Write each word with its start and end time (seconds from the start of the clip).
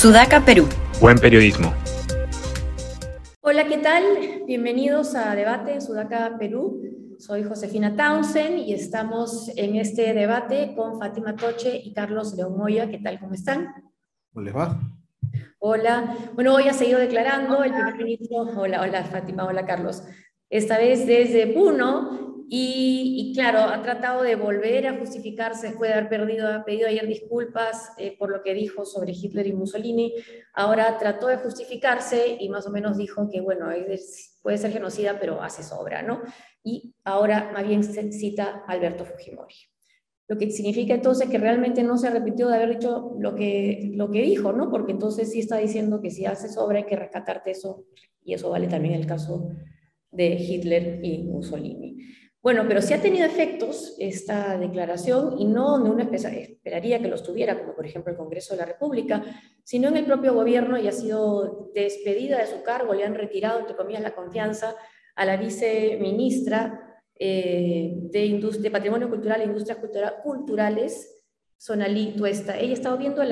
Sudaca, 0.00 0.42
Perú. 0.42 0.66
Buen 0.98 1.18
periodismo. 1.18 1.74
Hola, 3.42 3.66
¿qué 3.66 3.76
tal? 3.76 4.02
Bienvenidos 4.46 5.14
a 5.14 5.34
Debate 5.34 5.74
en 5.74 5.82
Sudaca, 5.82 6.38
Perú. 6.38 6.80
Soy 7.18 7.44
Josefina 7.44 7.94
Townsend 7.94 8.56
y 8.60 8.72
estamos 8.72 9.50
en 9.56 9.76
este 9.76 10.14
debate 10.14 10.72
con 10.74 10.98
Fátima 10.98 11.36
Toche 11.36 11.76
y 11.84 11.92
Carlos 11.92 12.34
León 12.34 12.56
Moya. 12.56 12.88
¿Qué 12.88 12.96
tal? 12.96 13.20
¿Cómo 13.20 13.34
están? 13.34 13.74
¿Cómo 14.32 14.42
les 14.42 14.56
va? 14.56 14.80
Hola. 15.58 16.16
Bueno, 16.34 16.54
hoy 16.54 16.66
ha 16.68 16.72
seguido 16.72 16.98
declarando 16.98 17.62
el 17.62 17.74
primer 17.74 17.96
ministro. 17.98 18.38
Hola, 18.56 18.80
hola 18.80 19.04
Fátima, 19.04 19.44
hola 19.44 19.66
Carlos. 19.66 20.02
Esta 20.48 20.78
vez 20.78 21.06
desde 21.06 21.46
Puno 21.48 22.29
y, 22.52 23.32
claro, 23.32 23.60
ha 23.60 23.80
tratado 23.80 24.24
de 24.24 24.34
volver 24.34 24.84
a 24.88 24.98
justificarse 24.98 25.68
después 25.68 25.88
de 25.88 25.94
haber 25.94 26.08
perdido, 26.08 26.48
ha 26.48 26.64
pedido 26.64 26.88
ayer 26.88 27.06
disculpas 27.06 27.92
eh, 27.96 28.16
por 28.18 28.28
lo 28.28 28.42
que 28.42 28.54
dijo 28.54 28.84
sobre 28.84 29.12
Hitler 29.12 29.46
y 29.46 29.52
Mussolini. 29.52 30.14
Ahora 30.54 30.98
trató 30.98 31.28
de 31.28 31.36
justificarse 31.36 32.38
y 32.40 32.48
más 32.48 32.66
o 32.66 32.70
menos 32.70 32.96
dijo 32.96 33.30
que, 33.30 33.40
bueno, 33.40 33.68
puede 34.42 34.58
ser 34.58 34.72
genocida, 34.72 35.20
pero 35.20 35.40
hace 35.40 35.62
sobra, 35.62 36.02
¿no? 36.02 36.22
Y 36.64 36.92
ahora 37.04 37.52
más 37.52 37.68
bien 37.68 37.84
se 37.84 38.10
cita 38.10 38.64
a 38.66 38.72
Alberto 38.72 39.04
Fujimori. 39.04 39.54
Lo 40.26 40.36
que 40.36 40.50
significa 40.50 40.94
entonces 40.94 41.28
que 41.28 41.38
realmente 41.38 41.84
no 41.84 41.98
se 41.98 42.08
arrepintió 42.08 42.48
de 42.48 42.56
haber 42.56 42.70
dicho 42.70 43.14
lo 43.20 43.36
que, 43.36 43.92
lo 43.94 44.10
que 44.10 44.22
dijo, 44.22 44.52
¿no? 44.52 44.72
Porque 44.72 44.90
entonces 44.90 45.30
sí 45.30 45.38
está 45.38 45.58
diciendo 45.58 46.00
que 46.00 46.10
si 46.10 46.26
hace 46.26 46.48
sobra 46.48 46.78
hay 46.78 46.86
que 46.86 46.96
rescatarte 46.96 47.52
eso, 47.52 47.84
y 48.24 48.34
eso 48.34 48.50
vale 48.50 48.66
también 48.66 48.94
el 48.94 49.06
caso 49.06 49.52
de 50.10 50.34
Hitler 50.34 50.98
y 51.04 51.22
Mussolini. 51.22 51.96
Bueno, 52.42 52.64
pero 52.66 52.80
sí 52.80 52.94
ha 52.94 53.02
tenido 53.02 53.26
efectos 53.26 53.94
esta 53.98 54.56
declaración 54.56 55.38
y 55.38 55.44
no 55.44 55.72
donde 55.72 55.90
uno 55.90 56.02
esperaría 56.02 56.98
que 56.98 57.08
los 57.08 57.22
tuviera, 57.22 57.58
como 57.58 57.74
por 57.74 57.84
ejemplo 57.84 58.12
el 58.12 58.18
Congreso 58.18 58.54
de 58.54 58.60
la 58.60 58.66
República, 58.66 59.22
sino 59.62 59.88
en 59.88 59.98
el 59.98 60.06
propio 60.06 60.32
gobierno 60.32 60.78
y 60.78 60.88
ha 60.88 60.92
sido 60.92 61.70
despedida 61.74 62.38
de 62.38 62.46
su 62.46 62.62
cargo, 62.62 62.94
le 62.94 63.04
han 63.04 63.14
retirado, 63.14 63.60
entre 63.60 63.76
comillas, 63.76 64.02
la 64.02 64.14
confianza 64.14 64.74
a 65.16 65.26
la 65.26 65.36
viceministra 65.36 67.02
eh, 67.14 67.92
de, 68.10 68.70
Patrimonio 68.70 69.10
Cultural 69.10 69.42
e 69.42 69.44
Industrias 69.44 69.78
Culturales, 70.22 71.26
Sonalí 71.58 72.14
Tuesta. 72.16 72.58
Ella 72.58 72.70
ha 72.70 72.74
estado 72.74 72.96
viendo 72.96 73.22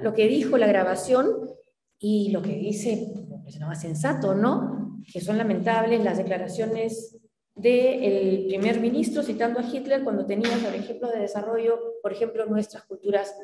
lo 0.00 0.14
que 0.14 0.26
dijo 0.26 0.58
la 0.58 0.66
grabación 0.66 1.48
y 1.96 2.32
lo 2.32 2.42
que 2.42 2.56
dice, 2.56 3.06
pues, 3.44 3.60
no 3.60 3.72
sensato, 3.76 4.34
¿no? 4.34 5.00
Que 5.12 5.20
son 5.20 5.38
lamentables 5.38 6.02
las 6.02 6.18
declaraciones 6.18 7.16
del 7.56 8.44
primer 8.48 8.80
ministro 8.80 9.22
citando 9.22 9.58
a 9.58 9.62
Hitler 9.62 10.04
cuando 10.04 10.26
tenía, 10.26 10.56
por 10.62 10.74
ejemplo, 10.74 11.08
de 11.08 11.20
desarrollo, 11.20 11.80
por 12.02 12.12
ejemplo, 12.12 12.44
nuestras 12.44 12.84
culturas 12.84 13.34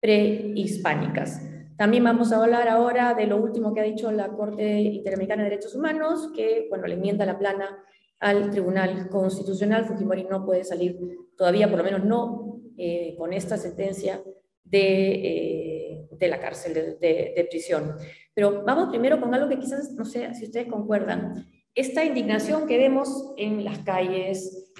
prehispánicas. 0.00 1.42
También 1.76 2.04
vamos 2.04 2.32
a 2.32 2.42
hablar 2.42 2.68
ahora 2.68 3.14
de 3.14 3.26
lo 3.26 3.36
último 3.36 3.74
que 3.74 3.80
ha 3.80 3.84
dicho 3.84 4.10
la 4.12 4.28
Corte 4.28 4.80
Interamericana 4.80 5.42
de 5.42 5.50
Derechos 5.50 5.74
Humanos, 5.74 6.30
que, 6.34 6.66
bueno, 6.68 6.86
le 6.86 6.94
enmienda 6.94 7.26
la 7.26 7.38
plana 7.38 7.84
al 8.20 8.50
Tribunal 8.50 9.08
Constitucional. 9.08 9.84
Fujimori 9.86 10.24
no 10.24 10.46
puede 10.46 10.62
salir 10.62 10.96
todavía, 11.36 11.68
por 11.68 11.78
lo 11.78 11.84
menos 11.84 12.04
no 12.04 12.60
eh, 12.76 13.16
con 13.18 13.32
esta 13.32 13.56
sentencia 13.56 14.22
de, 14.62 15.10
eh, 15.14 16.08
de 16.12 16.28
la 16.28 16.38
cárcel, 16.38 16.74
de, 16.74 16.82
de, 16.94 17.32
de 17.36 17.46
prisión. 17.50 17.96
Pero 18.34 18.62
vamos 18.64 18.88
primero 18.88 19.20
con 19.20 19.34
algo 19.34 19.48
que 19.48 19.58
quizás, 19.58 19.92
no 19.94 20.04
sé 20.04 20.32
si 20.34 20.44
ustedes 20.44 20.68
concuerdan 20.68 21.44
esta 21.78 22.04
indignación 22.04 22.66
que 22.66 22.76
vemos 22.76 23.32
en 23.36 23.64
las 23.64 23.78
calles, 23.78 24.72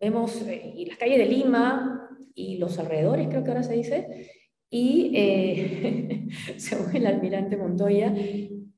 vemos 0.00 0.42
eh, 0.42 0.72
y 0.74 0.86
las 0.86 0.98
calles 0.98 1.18
de 1.18 1.26
Lima 1.26 2.10
y 2.34 2.58
los 2.58 2.80
alrededores, 2.80 3.28
creo 3.28 3.44
que 3.44 3.50
ahora 3.50 3.62
se 3.62 3.74
dice, 3.74 4.28
y 4.68 5.12
eh, 5.14 6.26
según 6.56 6.96
el 6.96 7.06
almirante 7.06 7.56
Montoya, 7.56 8.12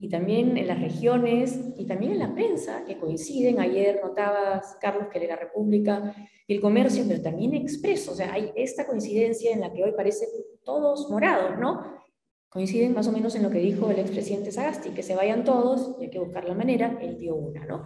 y 0.02 0.08
también 0.10 0.58
en 0.58 0.66
las 0.66 0.80
regiones, 0.80 1.58
y 1.78 1.86
también 1.86 2.12
en 2.12 2.18
la 2.18 2.34
prensa, 2.34 2.84
que 2.86 2.98
coinciden. 2.98 3.60
Ayer 3.60 4.00
notabas, 4.02 4.76
Carlos, 4.80 5.08
que 5.12 5.20
de 5.20 5.28
la 5.28 5.36
República, 5.36 6.14
el 6.48 6.60
comercio, 6.60 7.04
pero 7.06 7.20
también 7.20 7.54
Expreso. 7.54 8.12
O 8.12 8.14
sea, 8.14 8.32
hay 8.32 8.50
esta 8.56 8.86
coincidencia 8.86 9.52
en 9.52 9.60
la 9.60 9.72
que 9.72 9.84
hoy 9.84 9.92
parecen 9.92 10.28
todos 10.64 11.10
morados, 11.10 11.58
¿no? 11.58 11.99
Coinciden 12.50 12.92
más 12.92 13.06
o 13.06 13.12
menos 13.12 13.34
en 13.36 13.44
lo 13.44 13.50
que 13.50 13.60
dijo 13.60 13.90
el 13.90 14.00
expresidente 14.00 14.50
Sagasti, 14.52 14.90
que 14.90 15.04
se 15.04 15.14
vayan 15.14 15.44
todos 15.44 15.96
y 16.00 16.04
hay 16.04 16.10
que 16.10 16.18
buscar 16.18 16.44
la 16.44 16.54
manera, 16.54 16.98
él 17.00 17.16
dio 17.16 17.36
una, 17.36 17.64
¿no? 17.64 17.84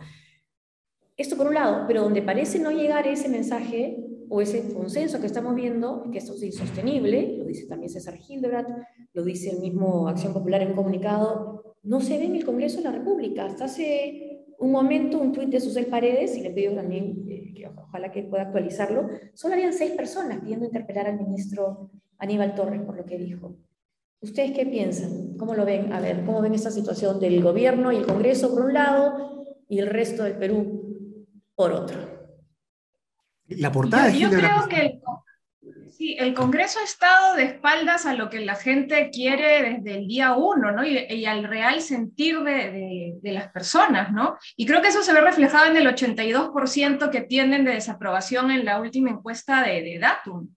Esto 1.17 1.37
por 1.37 1.47
un 1.47 1.55
lado, 1.55 1.85
pero 1.87 2.03
donde 2.03 2.23
parece 2.23 2.59
no 2.59 2.73
llegar 2.73 3.07
ese 3.07 3.29
mensaje 3.29 4.05
o 4.29 4.41
ese 4.41 4.73
consenso 4.73 5.21
que 5.21 5.27
estamos 5.27 5.55
viendo, 5.55 6.11
que 6.11 6.19
esto 6.19 6.33
es 6.33 6.43
insostenible, 6.43 7.37
lo 7.39 7.45
dice 7.45 7.67
también 7.67 7.91
César 7.91 8.19
Hildebrand, 8.27 8.69
lo 9.13 9.23
dice 9.23 9.51
el 9.51 9.61
mismo 9.61 10.09
Acción 10.09 10.33
Popular 10.33 10.63
en 10.63 10.71
un 10.71 10.75
comunicado, 10.75 11.77
no 11.83 12.01
se 12.01 12.19
ve 12.19 12.25
en 12.25 12.37
el 12.37 12.45
Congreso 12.45 12.79
de 12.79 12.85
la 12.85 12.93
República. 12.93 13.45
Hasta 13.45 13.67
hace 13.67 14.47
un 14.59 14.73
momento 14.73 15.21
un 15.21 15.31
tuit 15.31 15.51
de 15.51 15.61
Susel 15.61 15.87
Paredes, 15.87 16.37
y 16.37 16.41
le 16.41 16.51
pido 16.51 16.75
también 16.75 17.25
eh, 17.29 17.53
que 17.55 17.69
ojalá 17.69 18.11
que 18.11 18.23
pueda 18.23 18.45
actualizarlo, 18.45 19.09
solo 19.35 19.55
habían 19.55 19.75
seis 19.75 19.93
personas 19.93 20.41
pidiendo 20.41 20.65
interpelar 20.65 21.07
al 21.07 21.21
ministro 21.21 21.91
Aníbal 22.19 22.55
Torres 22.55 22.81
por 22.83 22.97
lo 22.97 23.05
que 23.05 23.19
dijo. 23.19 23.57
¿Ustedes 24.25 24.53
qué 24.53 24.65
piensan? 24.65 25.37
¿Cómo 25.37 25.55
lo 25.55 25.67
ven? 25.67 25.93
A 25.93 26.01
ver, 26.01 26.25
¿cómo 26.25 26.41
ven 26.41 26.55
esta 26.55 26.71
situación 26.71 27.21
del 27.21 27.43
gobierno 27.43 27.93
y 27.93 27.97
el 27.97 28.07
Congreso 28.07 28.51
por 28.51 28.65
un 28.65 28.73
lado 28.73 29.47
y 29.69 29.81
el 29.81 29.89
resto 29.89 30.25
del 30.25 30.39
Perú 30.39 31.37
por 31.55 31.73
otro? 31.73 31.99
La 33.49 33.71
portada 33.71 34.09
yo, 34.09 34.31
yo 34.31 34.39
creo 34.39 34.67
que 34.67 34.81
el, 35.61 35.93
sí, 35.93 36.17
el 36.19 36.33
Congreso 36.33 36.81
ha 36.81 36.85
estado 36.85 37.37
de 37.37 37.45
espaldas 37.45 38.07
a 38.07 38.15
lo 38.15 38.31
que 38.31 38.41
la 38.41 38.55
gente 38.55 39.11
quiere 39.11 39.75
desde 39.75 39.99
el 39.99 40.09
día 40.09 40.33
uno, 40.33 40.73
¿no? 40.73 40.87
Y, 40.87 41.27
al 41.27 41.45
real 41.45 41.83
sentir 41.83 42.41
de, 42.41 43.19
de, 43.21 43.33
las 43.33 43.53
personas, 43.53 44.11
¿no? 44.11 44.39
Y 44.57 44.65
creo 44.65 44.81
que 44.81 44.89
eso 44.89 45.03
se 45.03 45.13
ve 45.13 45.21
reflejado 45.21 45.71
en 45.71 45.77
el 45.77 45.87
82% 45.87 47.11
que 47.11 47.21
tienen 47.21 47.67
de 47.67 47.73
desaprobación 47.73 48.51
en 48.51 48.65
la 48.65 48.81
última 48.81 49.11
encuesta 49.11 49.63
de, 49.63 49.83
de 49.83 49.99
Datum. 49.99 50.49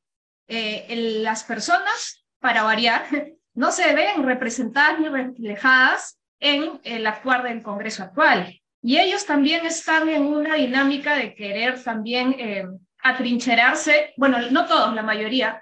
Eh, 0.48 1.20
las 1.22 1.44
personas, 1.44 2.26
para 2.40 2.64
variar, 2.64 3.04
no 3.57 3.72
se 3.72 3.91
ven 3.95 4.22
representadas 4.22 5.00
ni 5.00 5.09
reflejadas 5.09 6.19
en 6.40 6.79
el 6.84 7.07
actuar 7.07 7.41
del 7.41 7.63
Congreso 7.63 8.03
actual. 8.03 8.62
Y 8.84 9.00
ellos 9.00 9.25
también 9.25 9.66
están 9.66 10.07
en 10.09 10.28
una 10.28 10.53
dinámica 10.53 11.16
de 11.16 11.34
querer 11.34 11.84
también 11.84 12.35
eh, 12.38 12.68
atrincherarse, 13.01 14.13
bueno, 14.16 14.38
no 14.51 14.68
todos, 14.68 14.94
la 14.94 15.01
mayoría, 15.01 15.59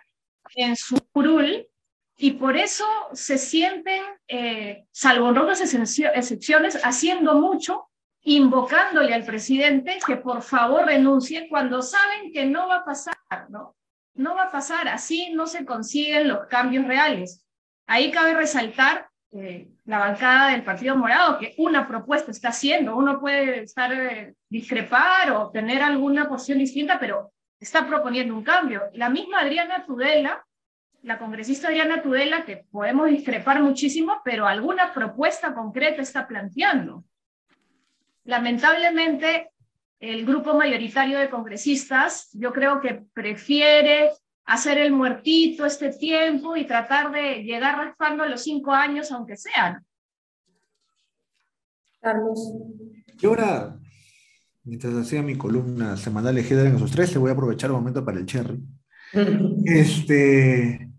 en 0.56 0.75
su 0.75 0.97
curul, 1.13 1.66
y 2.17 2.31
por 2.31 2.57
eso 2.57 2.85
se 3.13 3.38
sienten, 3.38 4.03
eh, 4.27 4.83
salvo 4.91 5.29
otras 5.29 5.62
excepciones, 5.62 6.77
haciendo 6.83 7.35
mucho, 7.35 7.88
invocándole 8.23 9.13
al 9.13 9.23
presidente 9.23 10.00
que 10.06 10.17
por 10.17 10.41
favor 10.41 10.85
renuncie 10.85 11.47
cuando 11.47 11.81
saben 11.81 12.33
que 12.33 12.45
no 12.45 12.67
va 12.67 12.77
a 12.77 12.85
pasar, 12.85 13.16
¿no? 13.47 13.77
No 14.16 14.35
va 14.35 14.44
a 14.44 14.51
pasar, 14.51 14.89
así 14.89 15.31
no 15.31 15.47
se 15.47 15.63
consiguen 15.63 16.27
los 16.27 16.47
cambios 16.47 16.85
reales. 16.85 17.44
Ahí 17.88 18.12
cabe 18.12 18.34
resaltar 18.34 19.09
eh, 19.31 19.68
la 19.85 20.00
bancada 20.00 20.51
del 20.51 20.63
Partido 20.63 20.96
Morado, 20.96 21.38
que 21.38 21.53
una 21.57 21.88
propuesta 21.88 22.31
está 22.31 22.50
haciendo. 22.50 22.96
Uno 22.96 23.19
puede 23.19 23.63
estar, 23.63 23.94
eh, 23.94 24.34
discrepar 24.50 25.31
o 25.31 25.51
tener 25.51 25.81
alguna 25.84 26.28
posición 26.28 26.59
distinta, 26.59 27.00
pero 27.00 27.31
está 27.59 27.85
proponiendo 27.85 28.34
un 28.34 28.44
cambio. 28.44 28.84
La 28.94 29.09
misma 29.09 29.41
Adriana 29.41 29.85
Tudela, 29.85 30.45
la 31.03 31.19
congresista 31.19 31.68
Adriana 31.68 32.01
Tudela, 32.01 32.45
que 32.45 32.66
podemos 32.72 33.09
discrepar 33.09 33.62
muchísimo, 33.62 34.22
pero 34.24 34.47
alguna 34.47 34.94
propuesta 34.94 35.53
concreta 35.53 36.01
está 36.01 36.28
planteando. 36.28 37.03
Lamentablemente, 38.24 39.51
el 40.00 40.25
grupo 40.25 40.56
mayoritario 40.56 41.19
de 41.19 41.30
congresistas, 41.30 42.30
yo 42.33 42.51
creo 42.51 42.81
que 42.81 43.04
prefiere 43.13 44.12
hacer 44.45 44.77
el 44.77 44.92
muertito 44.92 45.65
este 45.65 45.92
tiempo 45.92 46.56
y 46.56 46.65
tratar 46.65 47.12
de 47.12 47.44
llegar 47.44 47.77
raspando 47.77 48.24
a 48.24 48.27
los 48.27 48.44
cinco 48.44 48.71
años, 48.71 49.12
aunque 49.12 49.38
sean. 49.38 49.83
Carlos. 52.00 52.53
Yo 53.18 53.30
ahora, 53.30 53.80
mientras 54.63 54.94
hacía 54.94 55.24
mi 55.24 55.36
columna 55.36 55.97
semanal 55.97 56.36
de 56.36 56.42
en 56.42 56.75
esos 56.75 56.92
tres, 56.92 57.12
le 57.13 57.19
voy 57.19 57.31
a 57.31 57.33
aprovechar 57.33 57.71
un 57.71 57.77
momento 57.77 58.06
para 58.06 58.19
el 58.19 58.25
cherry. 58.25 58.63
este, 59.65 60.91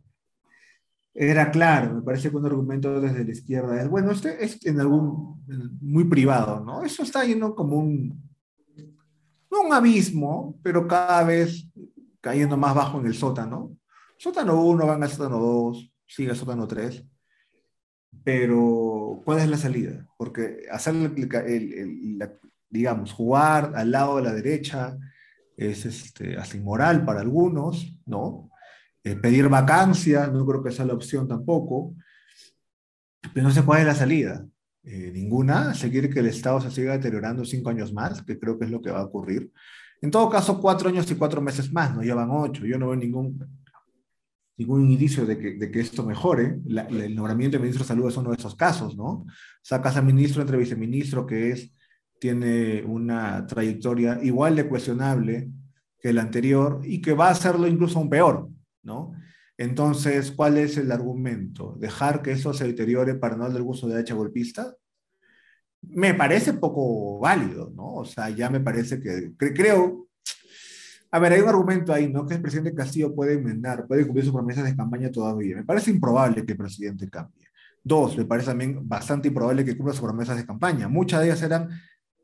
era 1.14 1.50
claro, 1.50 1.94
me 1.94 2.02
parece 2.02 2.30
que 2.30 2.36
un 2.36 2.46
argumento 2.46 3.00
desde 3.00 3.24
la 3.24 3.30
izquierda 3.30 3.80
es, 3.80 3.88
bueno, 3.88 4.10
este 4.10 4.44
es 4.44 4.64
en 4.66 4.80
algún, 4.80 5.44
muy 5.80 6.04
privado, 6.04 6.60
¿no? 6.64 6.82
Eso 6.82 7.04
está 7.04 7.24
yendo 7.24 7.54
como 7.54 7.78
un, 7.78 8.20
no 9.50 9.62
un 9.62 9.72
abismo, 9.72 10.58
pero 10.62 10.88
cada 10.88 11.22
vez 11.22 11.68
cayendo 12.26 12.56
más 12.56 12.74
bajo 12.74 12.98
en 12.98 13.06
el 13.06 13.14
sótano. 13.14 13.78
Sótano 14.18 14.60
1, 14.60 14.84
van 14.84 15.00
al 15.00 15.08
sótano 15.08 15.38
2, 15.38 15.92
sigue 16.04 16.30
al 16.30 16.36
sótano 16.36 16.66
3. 16.66 17.04
Pero, 18.24 19.22
¿cuál 19.24 19.38
es 19.38 19.48
la 19.48 19.56
salida? 19.56 20.04
Porque 20.18 20.62
hacer, 20.72 20.96
el, 20.96 22.18
digamos, 22.68 23.12
jugar 23.12 23.74
al 23.76 23.92
lado 23.92 24.16
de 24.16 24.24
la 24.24 24.32
derecha 24.32 24.98
es 25.56 25.86
este, 25.86 26.36
hasta 26.36 26.58
para 27.06 27.20
algunos, 27.20 27.96
¿no? 28.06 28.50
Eh, 29.04 29.14
pedir 29.14 29.48
vacancia, 29.48 30.26
no 30.26 30.44
creo 30.44 30.64
que 30.64 30.72
sea 30.72 30.84
la 30.84 30.94
opción 30.94 31.28
tampoco. 31.28 31.94
Pero 33.32 33.46
no 33.46 33.54
sé 33.54 33.62
cuál 33.62 33.82
es 33.82 33.86
la 33.86 33.94
salida. 33.94 34.44
Eh, 34.82 35.12
ninguna. 35.12 35.74
Seguir 35.74 36.12
que 36.12 36.18
el 36.18 36.26
Estado 36.26 36.60
se 36.60 36.72
siga 36.72 36.94
deteriorando 36.94 37.44
cinco 37.44 37.70
años 37.70 37.92
más, 37.92 38.24
que 38.24 38.36
creo 38.36 38.58
que 38.58 38.64
es 38.64 38.72
lo 38.72 38.82
que 38.82 38.90
va 38.90 38.98
a 38.98 39.04
ocurrir. 39.04 39.52
En 40.02 40.10
todo 40.10 40.28
caso, 40.28 40.60
cuatro 40.60 40.88
años 40.88 41.10
y 41.10 41.14
cuatro 41.14 41.40
meses 41.40 41.72
más, 41.72 41.94
no 41.94 42.02
llevan 42.02 42.30
ocho. 42.30 42.66
Yo 42.66 42.78
no 42.78 42.88
veo 42.88 42.96
ningún, 42.96 43.38
ningún 44.56 44.90
indicio 44.90 45.26
de 45.26 45.38
que, 45.38 45.54
de 45.54 45.70
que 45.70 45.80
esto 45.80 46.04
mejore. 46.04 46.60
el 46.66 47.14
nombramiento 47.14 47.56
de 47.56 47.62
ministro 47.62 47.84
de 47.84 47.88
Salud 47.88 48.08
es 48.08 48.16
uno 48.16 48.30
de 48.30 48.36
esos 48.36 48.54
casos, 48.54 48.96
¿no? 48.96 49.26
Sacas 49.62 49.96
a 49.96 50.02
ministro 50.02 50.42
entre 50.42 50.58
viceministro 50.58 51.26
que 51.26 51.50
es, 51.50 51.72
tiene 52.18 52.82
una 52.84 53.46
trayectoria 53.46 54.18
igual 54.22 54.56
de 54.56 54.68
cuestionable 54.68 55.50
que 56.00 56.10
el 56.10 56.18
anterior 56.18 56.80
y 56.84 57.00
que 57.00 57.14
va 57.14 57.28
a 57.28 57.32
hacerlo 57.32 57.66
incluso 57.66 57.98
aún 57.98 58.10
peor, 58.10 58.48
¿no? 58.82 59.12
Entonces, 59.58 60.32
¿cuál 60.32 60.58
es 60.58 60.76
el 60.76 60.92
argumento? 60.92 61.76
¿Dejar 61.78 62.20
que 62.20 62.32
eso 62.32 62.52
se 62.52 62.66
deteriore 62.66 63.14
para 63.14 63.36
no 63.36 63.44
darle 63.44 63.58
el 63.58 63.64
gusto 63.64 63.86
de 63.86 63.92
la 63.92 63.96
derecha 63.96 64.14
golpista? 64.14 64.74
Me 65.88 66.14
parece 66.14 66.52
poco 66.54 67.18
válido, 67.18 67.70
¿no? 67.74 67.94
O 67.94 68.04
sea, 68.04 68.30
ya 68.30 68.50
me 68.50 68.60
parece 68.60 69.00
que, 69.00 69.32
creo, 69.36 70.08
a 71.10 71.18
ver, 71.18 71.32
hay 71.32 71.40
un 71.40 71.48
argumento 71.48 71.92
ahí, 71.92 72.08
¿no? 72.08 72.26
Que 72.26 72.34
el 72.34 72.42
presidente 72.42 72.74
Castillo 72.74 73.14
puede 73.14 73.34
enmendar, 73.34 73.86
puede 73.86 74.04
cumplir 74.04 74.24
sus 74.24 74.34
promesas 74.34 74.64
de 74.64 74.76
campaña 74.76 75.10
todavía. 75.10 75.56
Me 75.56 75.64
parece 75.64 75.90
improbable 75.90 76.44
que 76.44 76.52
el 76.52 76.58
presidente 76.58 77.08
cambie. 77.08 77.46
Dos, 77.82 78.18
me 78.18 78.24
parece 78.24 78.48
también 78.48 78.86
bastante 78.88 79.28
improbable 79.28 79.64
que 79.64 79.76
cumpla 79.76 79.94
sus 79.94 80.02
promesas 80.02 80.36
de 80.36 80.44
campaña. 80.44 80.88
Muchas 80.88 81.20
de 81.20 81.26
ellas 81.26 81.42
eran 81.42 81.68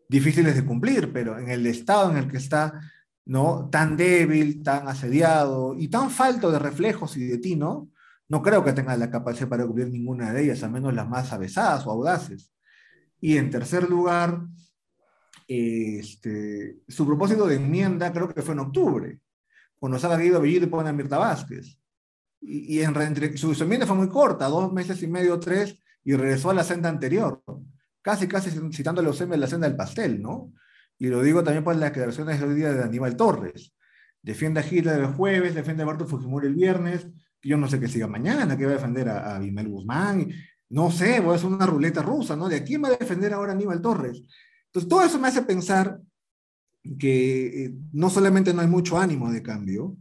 difíciles 0.09 0.57
de 0.57 0.65
cumplir, 0.65 1.13
pero 1.13 1.39
en 1.39 1.49
el 1.49 1.67
estado 1.67 2.11
en 2.11 2.17
el 2.17 2.29
que 2.29 2.37
está 2.37 2.81
¿no? 3.25 3.69
Tan 3.71 3.97
débil, 3.97 4.63
tan 4.63 4.89
asediado 4.89 5.75
y 5.79 5.89
tan 5.89 6.11
falto 6.11 6.51
de 6.51 6.59
reflejos 6.59 7.17
y 7.17 7.25
de 7.27 7.39
tino, 7.39 7.91
no 8.29 8.43
creo 8.43 8.65
que 8.65 8.73
tenga 8.73 8.97
la 8.97 9.11
capacidad 9.11 9.49
para 9.49 9.67
cumplir 9.67 9.91
ninguna 9.91 10.33
de 10.33 10.45
ellas, 10.45 10.63
al 10.63 10.73
menos 10.73 10.95
las 10.95 11.09
más 11.09 11.33
avesadas 11.33 11.87
o 11.87 11.91
audaces. 11.91 12.51
Y 13.23 13.37
en 13.37 13.51
tercer 13.51 13.89
lugar, 13.89 14.43
este, 15.47 16.81
su 16.89 17.07
propósito 17.07 17.47
de 17.47 17.55
enmienda 17.55 18.13
creo 18.13 18.29
que 18.29 18.43
fue 18.43 18.53
en 18.55 18.61
octubre, 18.61 19.21
cuando 19.79 19.97
Sara 19.97 20.17
Guido 20.17 20.41
Bellido 20.41 20.67
y 20.67 20.69
pone 20.69 20.89
a 20.89 20.93
Mirta 20.93 21.19
Vázquez. 21.19 21.79
Y, 22.41 22.81
en, 22.81 23.39
su, 23.39 23.55
su, 23.55 23.63
enmienda 23.63 23.87
fue 23.87 23.95
muy 23.95 24.09
corta, 24.09 24.49
dos 24.49 24.73
meses 24.73 25.01
y 25.05 25.07
medio, 25.07 25.39
tres, 25.39 25.79
y 26.03 26.17
regresó 26.17 26.51
a 26.51 26.55
la 26.55 26.65
senda 26.65 26.89
anterior, 26.89 27.41
casi, 28.03 28.27
casi 28.27 28.51
citando 28.73 29.01
a 29.01 29.05
los 29.05 29.17
de 29.17 29.37
la 29.37 29.47
senda 29.47 29.69
del 29.69 29.77
pastel, 29.77 30.21
¿no? 30.21 30.53
Y 30.99 31.07
lo 31.07 31.23
digo 31.23 31.45
también 31.45 31.63
por 31.63 31.77
las 31.77 31.91
declaraciones 31.91 32.41
de 32.41 32.47
hoy 32.47 32.55
día 32.55 32.73
de 32.73 32.83
Aníbal 32.83 33.17
Torres. 33.17 33.73
Defiende 34.21 34.59
a 34.59 34.67
Hitler 34.69 34.99
el 34.99 35.07
jueves, 35.15 35.55
defiende 35.55 35.85
a 35.85 35.87
Barto 35.87 36.09
Fujimori 36.09 36.49
el 36.49 36.55
viernes. 36.55 37.07
Yo 37.41 37.57
no 37.57 37.69
sé 37.69 37.79
qué 37.79 37.87
siga 37.87 38.09
mañana, 38.09 38.57
que 38.57 38.67
va 38.67 38.73
a 38.73 38.75
defender 38.75 39.09
a, 39.09 39.37
a 39.37 39.41
Guzmán. 39.41 40.29
No 40.73 40.91
sé, 40.91 41.21
voy 41.21 41.33
a 41.33 41.37
hacer 41.37 41.51
una 41.51 41.67
ruleta 41.67 42.03
rusa, 42.03 42.35
¿no? 42.37 42.49
¿De 42.49 42.65
quién 42.65 42.83
va 42.83 42.89
a 42.89 42.97
defender 42.97 43.33
ahora 43.33 43.53
Aníbal 43.53 43.81
Torres? 43.81 44.23
Entonces, 44.67 44.89
todo 44.89 45.03
eso 45.03 45.19
me 45.19 45.29
hace 45.29 45.43
pensar 45.43 46.01
que 46.99 47.65
eh, 47.65 47.75
no 47.93 48.11
solamente 48.11 48.53
no 48.53 48.63
hay 48.63 48.69
mucho 48.69 48.99
ánimo 48.99 49.31
de 49.31 49.43
cambio, 49.43 49.97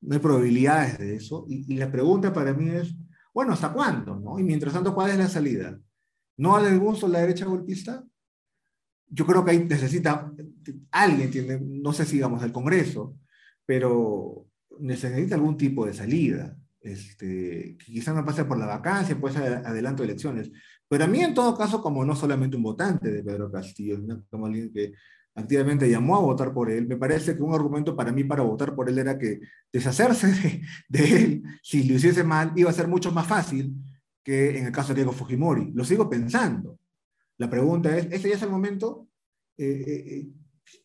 no 0.00 0.14
hay 0.14 0.20
probabilidades 0.20 0.98
de 0.98 1.16
eso. 1.16 1.44
Y, 1.48 1.74
la 1.74 1.90
pregunta 1.90 2.32
para 2.32 2.54
mí 2.54 2.70
es, 2.70 2.94
bueno, 3.34 3.52
¿hasta 3.52 3.72
cuándo? 3.72 4.38
Y 4.38 4.42
mientras 4.42 4.72
tanto, 4.72 4.94
¿cuál 4.94 5.10
es 5.10 5.18
la 5.18 5.28
salida? 5.28 5.78
¿No 6.36 6.56
al 6.56 6.78
gusto 6.78 7.08
la 7.08 7.20
derecha 7.20 7.44
golpista? 7.44 8.04
yo 9.12 9.26
creo 9.26 9.44
que 9.44 9.50
ahí 9.50 9.64
necesita 9.64 10.32
alguien, 10.90 11.30
tiene, 11.30 11.60
no 11.60 11.92
sé 11.92 12.06
si 12.06 12.14
digamos 12.16 12.42
el 12.42 12.52
Congreso, 12.52 13.18
pero 13.66 14.46
necesita 14.80 15.34
algún 15.34 15.58
tipo 15.58 15.84
de 15.84 15.92
salida. 15.92 16.56
Este, 16.82 17.76
quizás 17.78 18.14
no 18.14 18.24
pase 18.24 18.44
por 18.44 18.58
la 18.58 18.66
vacancia, 18.66 19.18
puede 19.18 19.36
ser 19.36 19.62
adelanto 19.64 20.02
de 20.02 20.10
elecciones. 20.10 20.50
Pero 20.88 21.04
a 21.04 21.06
mí, 21.06 21.20
en 21.20 21.32
todo 21.32 21.56
caso, 21.56 21.80
como 21.80 22.04
no 22.04 22.16
solamente 22.16 22.56
un 22.56 22.64
votante 22.64 23.10
de 23.10 23.22
Pedro 23.22 23.50
Castillo, 23.50 23.98
como 24.28 24.46
alguien 24.46 24.72
que 24.72 24.92
activamente 25.34 25.88
llamó 25.88 26.16
a 26.16 26.20
votar 26.20 26.52
por 26.52 26.70
él, 26.70 26.86
me 26.86 26.96
parece 26.96 27.36
que 27.36 27.42
un 27.42 27.54
argumento 27.54 27.96
para 27.96 28.12
mí 28.12 28.24
para 28.24 28.42
votar 28.42 28.74
por 28.74 28.88
él 28.88 28.98
era 28.98 29.18
que 29.18 29.40
deshacerse 29.72 30.26
de, 30.26 30.62
de 30.88 31.16
él, 31.16 31.42
si 31.62 31.84
lo 31.84 31.94
hiciese 31.94 32.24
mal, 32.24 32.52
iba 32.56 32.68
a 32.68 32.74
ser 32.74 32.88
mucho 32.88 33.12
más 33.12 33.26
fácil 33.26 33.74
que 34.22 34.58
en 34.58 34.66
el 34.66 34.72
caso 34.72 34.88
de 34.88 34.96
Diego 34.96 35.12
Fujimori. 35.12 35.72
Lo 35.72 35.84
sigo 35.84 36.08
pensando. 36.10 36.78
La 37.38 37.48
pregunta 37.48 37.96
es, 37.96 38.06
¿este 38.10 38.28
ya 38.28 38.36
es 38.36 38.42
el 38.42 38.50
momento? 38.50 39.08
Eh, 39.56 39.84
eh, 39.86 40.04
eh, 40.06 40.28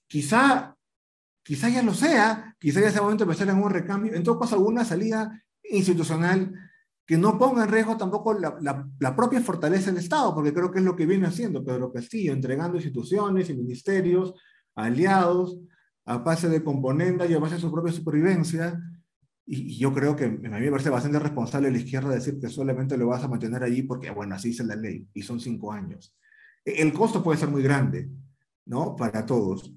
quizá, 0.08 0.76
quizá 1.44 1.70
ya 1.70 1.84
lo 1.84 1.94
sea, 1.94 2.56
quizá 2.60 2.82
ya 2.82 2.90
sea 2.90 3.00
el 3.00 3.04
momento 3.04 3.26
de 3.26 3.32
empezar 3.32 3.50
en 3.50 3.62
un 3.62 3.70
recambio, 3.70 4.14
en 4.14 4.24
todo 4.24 4.40
caso 4.40 4.56
alguna 4.56 4.86
salida 4.86 5.44
institucional 5.72 6.54
que 7.08 7.18
no 7.18 7.38
ponga 7.38 7.64
en 7.64 7.72
riesgo 7.72 7.96
tampoco 7.96 8.34
la, 8.34 9.16
propia 9.16 9.40
fortaleza 9.40 9.90
del 9.90 10.02
Estado, 10.02 10.36
porque 10.36 10.54
creo 10.54 10.70
que 10.70 10.80
es 10.80 10.86
lo 10.86 10.96
que 10.96 11.06
viene 11.06 11.26
haciendo 11.26 11.64
Pedro 11.64 11.92
Castillo, 11.92 12.34
entregando 12.34 12.76
instituciones 12.76 13.50
y 13.50 13.56
ministerios, 13.56 14.34
aliados, 14.76 15.58
a 16.06 16.18
base 16.18 16.50
de 16.50 16.62
componenda 16.62 17.26
y 17.26 17.34
a 17.34 17.40
base 17.40 17.56
de 17.56 17.62
su 17.62 17.72
propia 17.72 17.94
supervivencia. 17.94 18.78
Y, 19.46 19.78
yo 19.78 19.94
creo 19.94 20.18
que 20.18 20.26
a 20.26 20.30
mí 20.30 20.50
me 20.50 20.70
parece 20.70 20.90
bastante 20.90 21.20
responsable 21.20 21.72
la 21.72 21.78
izquierda 21.78 22.10
decir 22.10 22.40
que 22.40 22.50
solamente 22.50 22.98
lo 22.98 23.08
vas 23.08 23.24
a 23.24 23.30
mantener 23.30 23.64
allí 23.64 23.84
porque, 23.84 24.12
bueno, 24.12 24.36
así 24.36 24.50
dice 24.50 24.66
la 24.66 24.76
ley 24.76 25.08
y 25.14 25.22
son 25.22 25.40
cinco 25.40 25.72
años. 25.72 26.14
El 26.66 26.92
costo 26.92 27.24
puede 27.24 27.40
ser 27.40 27.48
muy 27.48 27.64
grande, 27.64 28.10
¿no? 28.66 28.98
Para 28.98 29.26
todos. 29.26 29.74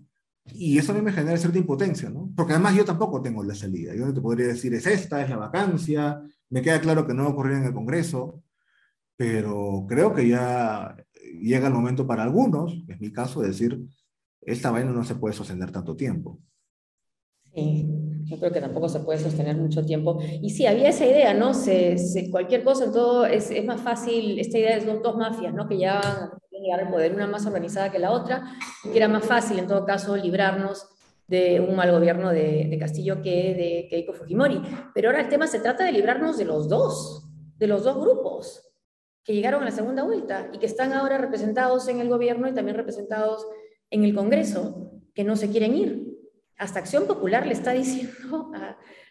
Y 0.46 0.78
eso 0.78 0.92
a 0.92 0.94
mí 0.94 1.02
me 1.02 1.12
genera 1.12 1.36
cierta 1.36 1.58
impotencia, 1.58 2.10
¿no? 2.10 2.32
Porque 2.36 2.52
además 2.52 2.74
yo 2.74 2.84
tampoco 2.84 3.22
tengo 3.22 3.44
la 3.44 3.54
salida. 3.54 3.94
Yo 3.94 4.06
no 4.06 4.14
te 4.14 4.20
podría 4.20 4.48
decir, 4.48 4.74
es 4.74 4.86
esta, 4.86 5.22
es 5.22 5.30
la 5.30 5.36
vacancia, 5.36 6.22
me 6.48 6.62
queda 6.62 6.80
claro 6.80 7.06
que 7.06 7.14
no 7.14 7.22
va 7.22 7.28
a 7.28 7.32
ocurrir 7.32 7.58
en 7.58 7.64
el 7.64 7.74
Congreso, 7.74 8.42
pero 9.16 9.86
creo 9.88 10.14
que 10.14 10.28
ya 10.28 10.96
llega 11.40 11.68
el 11.68 11.74
momento 11.74 12.06
para 12.06 12.22
algunos, 12.22 12.84
es 12.88 13.00
mi 13.00 13.12
caso, 13.12 13.42
de 13.42 13.48
decir, 13.48 13.80
esta 14.40 14.70
vaina 14.70 14.90
no 14.90 15.04
se 15.04 15.14
puede 15.14 15.34
sostener 15.34 15.70
tanto 15.70 15.94
tiempo. 15.94 16.40
Sí, 17.54 17.86
yo 18.24 18.38
creo 18.38 18.52
que 18.52 18.60
tampoco 18.60 18.88
se 18.88 19.00
puede 19.00 19.18
sostener 19.18 19.56
mucho 19.56 19.84
tiempo. 19.84 20.20
Y 20.40 20.50
sí, 20.50 20.66
había 20.66 20.88
esa 20.88 21.04
idea, 21.04 21.34
¿no? 21.34 21.52
Se, 21.52 21.96
cualquier 22.30 22.64
cosa, 22.64 22.84
en 22.84 22.92
todo, 22.92 23.26
es, 23.26 23.50
es, 23.50 23.64
más 23.64 23.80
fácil, 23.80 24.38
esta 24.38 24.58
idea 24.58 24.78
de 24.78 24.98
dos 25.00 25.16
mafias, 25.16 25.52
¿no? 25.52 25.68
Que 25.68 25.78
ya 25.78 26.30
llegar 26.60 26.80
al 26.80 26.90
poder, 26.90 27.14
una 27.14 27.26
más 27.26 27.46
organizada 27.46 27.90
que 27.90 27.98
la 27.98 28.10
otra, 28.10 28.44
que 28.82 28.96
era 28.96 29.08
más 29.08 29.24
fácil, 29.24 29.58
en 29.58 29.66
todo 29.66 29.84
caso, 29.84 30.16
librarnos 30.16 30.88
de 31.26 31.60
un 31.60 31.76
mal 31.76 31.90
gobierno 31.92 32.30
de, 32.30 32.66
de 32.68 32.78
Castillo 32.78 33.22
que 33.22 33.54
de 33.54 33.86
Keiko 33.88 34.12
Fujimori. 34.12 34.60
Pero 34.94 35.08
ahora 35.08 35.20
el 35.22 35.28
tema 35.28 35.46
se 35.46 35.60
trata 35.60 35.84
de 35.84 35.92
librarnos 35.92 36.38
de 36.38 36.44
los 36.44 36.68
dos, 36.68 37.28
de 37.56 37.66
los 37.66 37.84
dos 37.84 37.98
grupos 38.00 38.66
que 39.22 39.34
llegaron 39.34 39.62
a 39.62 39.66
la 39.66 39.70
segunda 39.70 40.02
vuelta 40.02 40.50
y 40.52 40.58
que 40.58 40.66
están 40.66 40.92
ahora 40.92 41.18
representados 41.18 41.86
en 41.88 42.00
el 42.00 42.08
gobierno 42.08 42.48
y 42.48 42.54
también 42.54 42.76
representados 42.76 43.46
en 43.90 44.04
el 44.04 44.14
Congreso, 44.14 44.92
que 45.14 45.24
no 45.24 45.36
se 45.36 45.50
quieren 45.50 45.76
ir 45.76 46.10
hasta 46.60 46.78
Acción 46.78 47.06
Popular 47.06 47.46
le 47.46 47.54
está 47.54 47.72
diciendo 47.72 48.52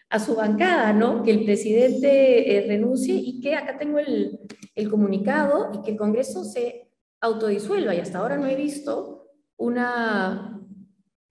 a, 0.09 0.19
su 0.19 0.35
bancada, 0.35 0.93
¿no? 0.93 1.23
Que 1.23 1.31
el 1.31 1.45
presidente 1.45 2.57
eh, 2.57 2.67
renuncie 2.67 3.15
y 3.15 3.41
que 3.41 3.55
acá 3.55 3.77
tengo 3.77 3.99
el, 3.99 4.39
el, 4.75 4.89
comunicado 4.89 5.71
y 5.73 5.81
que 5.81 5.91
el 5.91 5.97
Congreso 5.97 6.43
se 6.43 6.88
autodisuelva. 7.21 7.95
Y 7.95 7.99
hasta 7.99 8.19
ahora 8.19 8.37
no 8.37 8.47
he 8.47 8.55
visto 8.55 9.27
una, 9.57 10.59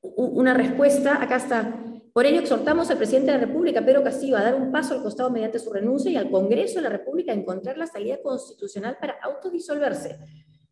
una 0.01 0.55
respuesta. 0.55 1.23
Acá 1.23 1.37
está. 1.37 1.85
Por 2.13 2.27
ello 2.27 2.41
exhortamos 2.41 2.91
al 2.91 2.97
presidente 2.97 3.31
de 3.31 3.39
la 3.39 3.47
República, 3.47 3.85
Pedro 3.85 4.03
Castillo, 4.03 4.37
a 4.37 4.43
dar 4.43 4.55
un 4.55 4.73
paso 4.73 4.95
al 4.95 5.03
costado 5.03 5.31
mediante 5.31 5.59
su 5.59 5.73
renuncia 5.73 6.11
y 6.11 6.17
al 6.17 6.31
Congreso 6.31 6.77
de 6.77 6.83
la 6.83 6.89
República 6.89 7.33
a 7.33 7.37
encontrar 7.37 7.79
la 7.79 7.87
salida 7.87 8.21
constitucional 8.23 8.97
para 9.01 9.19
autodisolverse 9.23 10.19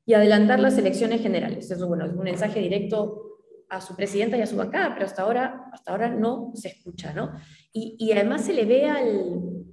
y 0.04 0.14
adelantar 0.14 0.58
las 0.61 0.76
elecciones 0.78 1.20
generales. 1.20 1.70
Eso 1.70 1.87
bueno, 1.87 2.06
es 2.06 2.12
un 2.12 2.25
mensaje 2.25 2.61
directo 2.61 3.23
a 3.68 3.80
su 3.80 3.94
presidenta 3.96 4.37
y 4.37 4.42
a 4.42 4.46
su 4.46 4.56
bancada, 4.56 4.94
pero 4.94 5.06
hasta 5.06 5.23
ahora, 5.23 5.70
hasta 5.73 5.90
ahora 5.90 6.08
no 6.08 6.52
se 6.54 6.68
escucha, 6.68 7.12
¿no? 7.12 7.32
Y, 7.73 7.96
y 7.99 8.12
además 8.12 8.44
se 8.44 8.52
le 8.52 8.64
ve 8.64 8.87
al, 8.87 9.64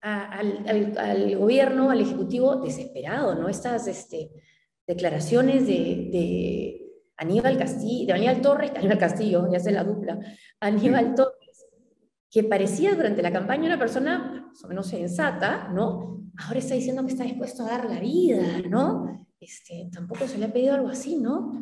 al, 0.00 0.96
al, 0.98 1.36
gobierno, 1.36 1.90
al 1.90 2.00
ejecutivo 2.00 2.56
desesperado, 2.56 3.34
¿no? 3.34 3.48
Estas 3.48 3.86
este, 3.86 4.30
declaraciones 4.90 5.66
de, 5.66 6.08
de, 6.10 6.76
Aníbal 7.16 7.58
Castillo, 7.58 8.06
de 8.06 8.12
Aníbal 8.14 8.40
Torres, 8.40 8.72
Aníbal 8.74 8.98
Castillo, 8.98 9.48
ya 9.52 9.60
sé 9.60 9.70
la 9.72 9.84
dupla, 9.84 10.18
Aníbal 10.58 11.14
Torres, 11.14 11.66
que 12.30 12.44
parecía 12.44 12.94
durante 12.94 13.22
la 13.22 13.30
campaña 13.30 13.66
una 13.66 13.78
persona 13.78 14.46
más 14.48 14.64
o 14.64 14.68
menos 14.68 14.86
sensata, 14.86 15.68
¿no? 15.68 16.24
Ahora 16.38 16.58
está 16.58 16.74
diciendo 16.74 17.04
que 17.04 17.12
está 17.12 17.24
dispuesto 17.24 17.62
a 17.62 17.68
dar 17.68 17.84
la 17.90 18.00
vida, 18.00 18.42
¿no? 18.68 19.26
Este, 19.38 19.88
tampoco 19.92 20.26
se 20.26 20.38
le 20.38 20.46
ha 20.46 20.52
pedido 20.52 20.74
algo 20.74 20.88
así, 20.88 21.16
¿no? 21.16 21.60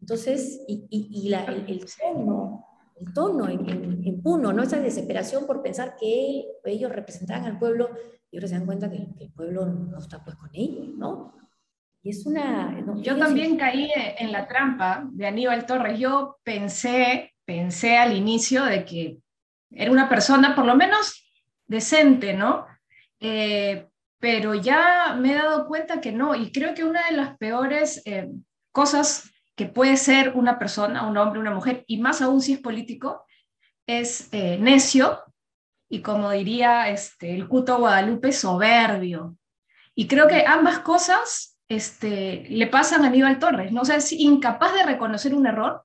Entonces, 0.00 0.62
y, 0.68 0.86
y, 0.90 1.28
la, 1.28 1.44
el, 1.44 1.84
tono, 2.00 2.66
el 2.96 3.12
tono 3.12 3.48
en, 3.48 3.68
en, 4.04 4.22
Puno, 4.22 4.52
¿no? 4.52 4.62
Esa 4.62 4.80
desesperación 4.80 5.46
por 5.46 5.60
pensar 5.60 5.96
que 5.98 6.30
él, 6.30 6.44
ellos 6.64 6.92
representaban 6.92 7.44
al 7.44 7.58
pueblo 7.58 7.90
y 8.30 8.36
ahora 8.36 8.48
se 8.48 8.54
dan 8.54 8.66
cuenta 8.66 8.90
que, 8.90 9.08
el 9.18 9.32
pueblo 9.32 9.66
no 9.66 9.98
está 9.98 10.24
pues 10.24 10.36
con 10.36 10.50
ellos, 10.52 10.88
¿no? 10.96 11.34
Y 12.02 12.10
es 12.10 12.26
una... 12.26 12.82
Yo 13.02 13.16
también 13.18 13.56
caí 13.56 13.90
en 13.94 14.32
la 14.32 14.48
trampa 14.48 15.04
de 15.10 15.26
Aníbal 15.26 15.66
Torres. 15.66 15.98
Yo 15.98 16.38
pensé, 16.42 17.34
pensé 17.44 17.98
al 17.98 18.16
inicio 18.16 18.64
de 18.64 18.84
que 18.84 19.18
era 19.70 19.90
una 19.90 20.08
persona, 20.08 20.54
por 20.54 20.64
lo 20.64 20.74
menos 20.74 21.30
decente, 21.66 22.32
¿no? 22.32 22.66
Eh, 23.20 23.86
pero 24.18 24.54
ya 24.54 25.16
me 25.18 25.32
he 25.32 25.34
dado 25.36 25.66
cuenta 25.66 26.00
que 26.00 26.12
no, 26.12 26.34
y 26.34 26.52
creo 26.52 26.74
que 26.74 26.84
una 26.84 27.06
de 27.06 27.16
las 27.16 27.36
peores 27.38 28.02
eh, 28.04 28.28
cosas 28.72 29.30
que 29.54 29.66
puede 29.66 29.96
ser 29.96 30.32
una 30.34 30.58
persona, 30.58 31.06
un 31.06 31.16
hombre, 31.16 31.40
una 31.40 31.54
mujer, 31.54 31.84
y 31.86 31.98
más 31.98 32.22
aún 32.22 32.40
si 32.40 32.54
es 32.54 32.60
político, 32.60 33.24
es 33.86 34.28
eh, 34.32 34.58
necio 34.58 35.22
y 35.88 36.02
como 36.02 36.30
diría 36.30 36.88
este, 36.88 37.34
el 37.34 37.48
Cuto 37.48 37.78
Guadalupe, 37.78 38.32
soberbio. 38.32 39.36
Y 39.94 40.06
creo 40.06 40.28
que 40.28 40.44
ambas 40.46 40.78
cosas 40.80 41.49
este, 41.70 42.46
le 42.50 42.66
pasan 42.66 43.04
a 43.04 43.06
Aníbal 43.06 43.38
Torres, 43.38 43.70
¿no? 43.70 43.82
O 43.82 43.84
sea, 43.84 43.96
es 43.96 44.10
incapaz 44.12 44.74
de 44.74 44.82
reconocer 44.82 45.34
un 45.34 45.46
error. 45.46 45.84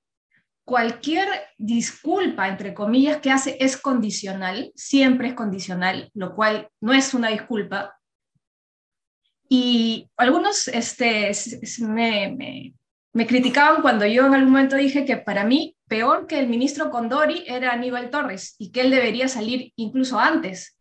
Cualquier 0.66 1.28
disculpa, 1.60 2.48
entre 2.48 2.74
comillas, 2.74 3.18
que 3.18 3.30
hace 3.30 3.56
es 3.60 3.78
condicional, 3.78 4.72
siempre 4.76 5.28
es 5.30 5.34
condicional, 5.36 6.10
lo 6.16 6.34
cual 6.34 6.70
no 6.82 6.92
es 6.92 7.14
una 7.14 7.30
disculpa. 7.30 7.96
Y 9.48 10.10
algunos 10.18 10.68
este, 10.70 11.32
me, 11.82 12.74
me 13.14 13.28
criticaban 13.28 13.84
cuando 13.84 14.08
yo 14.08 14.26
en 14.26 14.34
algún 14.34 14.54
momento 14.54 14.76
dije 14.78 15.06
que 15.06 15.18
para 15.18 15.44
mí 15.44 15.78
peor 15.88 16.26
que 16.26 16.40
el 16.40 16.50
ministro 16.50 16.90
Condori 16.90 17.44
era 17.46 17.74
Aníbal 17.74 18.10
Torres 18.10 18.56
y 18.58 18.72
que 18.72 18.82
él 18.82 18.90
debería 18.90 19.28
salir 19.28 19.72
incluso 19.76 20.20
antes 20.20 20.75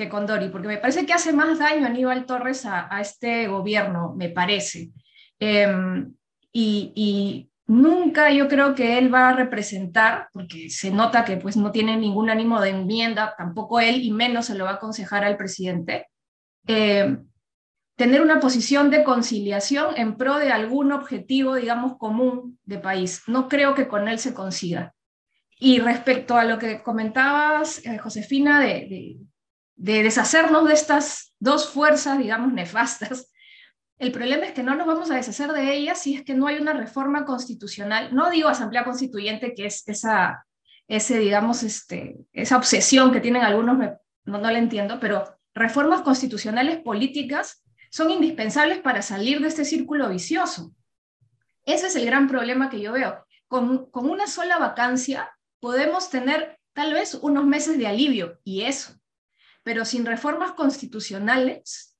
que 0.00 0.08
Condori, 0.08 0.48
porque 0.48 0.68
me 0.68 0.78
parece 0.78 1.04
que 1.04 1.12
hace 1.12 1.32
más 1.32 1.58
daño 1.58 1.86
Aníbal 1.86 2.24
Torres 2.24 2.64
a, 2.64 2.88
este 3.00 3.48
gobierno, 3.48 4.14
me 4.16 4.30
parece. 4.30 4.90
Em, 5.38 6.14
y, 6.52 7.46
nunca 7.66 8.32
yo 8.32 8.48
creo 8.48 8.74
que 8.74 8.98
él 8.98 9.14
va 9.14 9.28
a 9.28 9.36
representar, 9.36 10.28
porque 10.32 10.70
se 10.70 10.90
nota 10.90 11.24
que 11.24 11.36
pues 11.36 11.56
no 11.56 11.70
tiene 11.70 11.96
ningún 11.96 12.28
ánimo 12.28 12.60
de 12.60 12.70
enmienda, 12.70 13.34
tampoco 13.38 13.78
él, 13.78 14.02
y 14.02 14.10
menos 14.10 14.46
se 14.46 14.56
lo 14.56 14.64
va 14.64 14.70
a 14.72 14.74
aconsejar 14.74 15.22
al 15.22 15.36
presidente. 15.36 16.08
Em, 16.66 17.26
tener 17.96 18.22
una 18.22 18.40
posición 18.40 18.90
de 18.90 19.04
conciliación 19.04 19.94
en 19.96 20.16
pro 20.16 20.38
de 20.38 20.50
algún 20.50 20.92
objetivo, 20.92 21.54
digamos, 21.54 21.98
común 21.98 22.58
de 22.64 22.78
país. 22.78 23.22
No 23.26 23.48
creo 23.48 23.74
que 23.74 23.86
con 23.86 24.08
él 24.08 24.18
se 24.18 24.34
consiga. 24.34 24.94
Y 25.58 25.78
respecto 25.78 26.36
a 26.36 26.44
lo 26.44 26.58
que 26.58 26.82
comentabas, 26.82 27.84
eh, 27.84 27.98
Josefina, 27.98 28.60
de, 28.60 29.18
de, 29.80 30.02
deshacernos 30.02 30.66
de 30.66 30.74
estas 30.74 31.34
dos 31.38 31.68
fuerzas, 31.68 32.18
digamos, 32.18 32.52
nefastas, 32.52 33.32
el 33.98 34.12
problema 34.12 34.46
es 34.46 34.52
que 34.52 34.62
no 34.62 34.74
nos 34.74 34.86
vamos 34.86 35.10
a 35.10 35.16
deshacer 35.16 35.52
de 35.52 35.74
ellas 35.74 35.98
si 35.98 36.14
es 36.14 36.24
que 36.24 36.34
no 36.34 36.46
hay 36.46 36.56
una 36.56 36.72
reforma 36.72 37.24
constitucional. 37.24 38.14
No 38.14 38.30
digo 38.30 38.48
asamblea 38.48 38.84
constituyente, 38.84 39.54
que 39.54 39.66
es 39.66 39.86
esa, 39.86 40.46
ese, 40.88 41.18
digamos, 41.18 41.62
este, 41.62 42.16
esa 42.32 42.56
obsesión 42.56 43.12
que 43.12 43.20
tienen 43.20 43.42
algunos, 43.42 43.76
no, 43.76 43.98
no 44.24 44.50
la 44.50 44.58
entiendo, 44.58 44.98
pero 45.00 45.24
reformas 45.54 46.00
constitucionales 46.00 46.78
políticas 46.78 47.62
son 47.90 48.10
indispensables 48.10 48.78
para 48.78 49.02
salir 49.02 49.40
de 49.40 49.48
este 49.48 49.64
círculo 49.64 50.08
vicioso. 50.08 50.72
Ese 51.64 51.88
es 51.88 51.96
el 51.96 52.06
gran 52.06 52.28
problema 52.28 52.70
que 52.70 52.80
yo 52.80 52.92
veo. 52.92 53.26
Con, 53.48 53.88
una 53.92 54.26
sola 54.26 54.58
vacancia 54.58 55.30
podemos 55.60 56.10
tener 56.10 56.58
tal 56.72 56.94
vez 56.94 57.14
unos 57.14 57.44
meses 57.44 57.78
de 57.78 57.86
alivio 57.86 58.38
y 58.44 58.62
eso, 58.62 58.99
pero 59.70 59.84
sin 59.84 60.04
reformas 60.04 60.50
constitucionales 60.50 61.96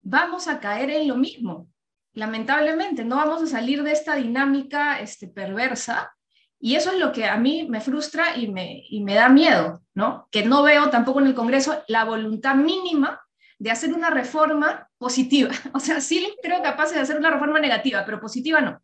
vamos 0.00 0.48
a 0.48 0.60
caer 0.60 0.88
en 0.88 1.08
lo 1.08 1.16
mismo. 1.16 1.68
Lamentablemente, 2.14 3.04
no 3.04 3.16
vamos 3.16 3.42
a 3.42 3.46
salir 3.46 3.82
de 3.82 3.92
esta 3.92 4.14
dinámica 4.14 4.98
este, 4.98 5.28
perversa 5.28 6.16
y 6.58 6.74
eso 6.74 6.92
es 6.92 6.98
lo 6.98 7.12
que 7.12 7.26
a 7.26 7.36
mí 7.36 7.66
me 7.68 7.82
frustra 7.82 8.34
y 8.38 8.50
me, 8.50 8.82
y 8.88 9.04
me 9.04 9.12
da 9.12 9.28
miedo, 9.28 9.82
¿no? 9.92 10.26
Que 10.30 10.46
no 10.46 10.62
veo 10.62 10.88
tampoco 10.88 11.20
en 11.20 11.26
el 11.26 11.34
Congreso 11.34 11.82
la 11.86 12.06
voluntad 12.06 12.54
mínima 12.54 13.20
de 13.58 13.70
hacer 13.70 13.92
una 13.92 14.08
reforma 14.08 14.88
positiva. 14.96 15.50
O 15.74 15.80
sea, 15.80 16.00
sí 16.00 16.34
creo 16.42 16.62
capaz 16.62 16.92
de 16.92 17.00
hacer 17.00 17.18
una 17.18 17.30
reforma 17.30 17.60
negativa, 17.60 18.06
pero 18.06 18.22
positiva 18.22 18.62
no. 18.62 18.80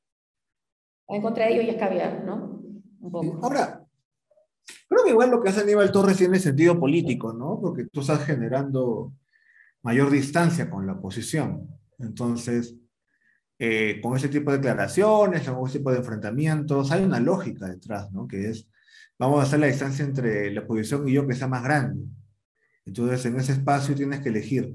En 1.08 1.22
contra 1.22 1.46
de 1.46 1.54
ello 1.54 1.62
ya 1.62 1.72
es 1.72 1.78
caviar, 1.78 2.24
¿no? 2.24 2.60
Ahora, 3.40 3.81
creo 4.92 5.04
que 5.04 5.10
igual 5.10 5.30
lo 5.30 5.42
que 5.42 5.48
hace 5.48 5.60
Aníbal 5.62 5.90
Torres 5.90 6.16
tiene 6.16 6.38
sentido 6.38 6.78
político, 6.78 7.32
¿no? 7.32 7.58
Porque 7.60 7.86
tú 7.86 8.00
estás 8.00 8.24
generando 8.24 9.12
mayor 9.82 10.10
distancia 10.10 10.70
con 10.70 10.86
la 10.86 10.94
oposición. 10.94 11.68
Entonces, 11.98 12.76
eh, 13.58 14.00
con 14.02 14.16
ese 14.16 14.28
tipo 14.28 14.50
de 14.50 14.58
declaraciones, 14.58 15.48
con 15.48 15.68
ese 15.68 15.78
tipo 15.78 15.90
de 15.90 15.98
enfrentamientos, 15.98 16.90
hay 16.90 17.04
una 17.04 17.20
lógica 17.20 17.66
detrás, 17.66 18.10
¿no? 18.12 18.26
Que 18.26 18.50
es, 18.50 18.68
vamos 19.18 19.40
a 19.40 19.42
hacer 19.44 19.60
la 19.60 19.66
distancia 19.66 20.04
entre 20.04 20.52
la 20.52 20.62
oposición 20.62 21.08
y 21.08 21.12
yo 21.12 21.26
que 21.26 21.34
sea 21.34 21.48
más 21.48 21.62
grande. 21.62 22.04
Entonces, 22.84 23.24
en 23.26 23.38
ese 23.38 23.52
espacio 23.52 23.94
tienes 23.94 24.20
que 24.20 24.28
elegir. 24.28 24.74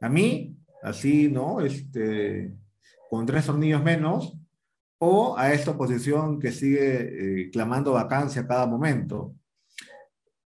A 0.00 0.08
mí, 0.08 0.56
así, 0.82 1.28
¿no? 1.28 1.60
Este, 1.60 2.54
con 3.08 3.26
tres 3.26 3.46
tornillos 3.46 3.82
menos, 3.82 4.36
o 5.04 5.36
a 5.36 5.52
esta 5.52 5.72
oposición 5.72 6.38
que 6.38 6.52
sigue 6.52 7.42
eh, 7.42 7.50
clamando 7.50 7.94
vacancia 7.94 8.42
a 8.42 8.46
cada 8.46 8.66
momento. 8.66 9.34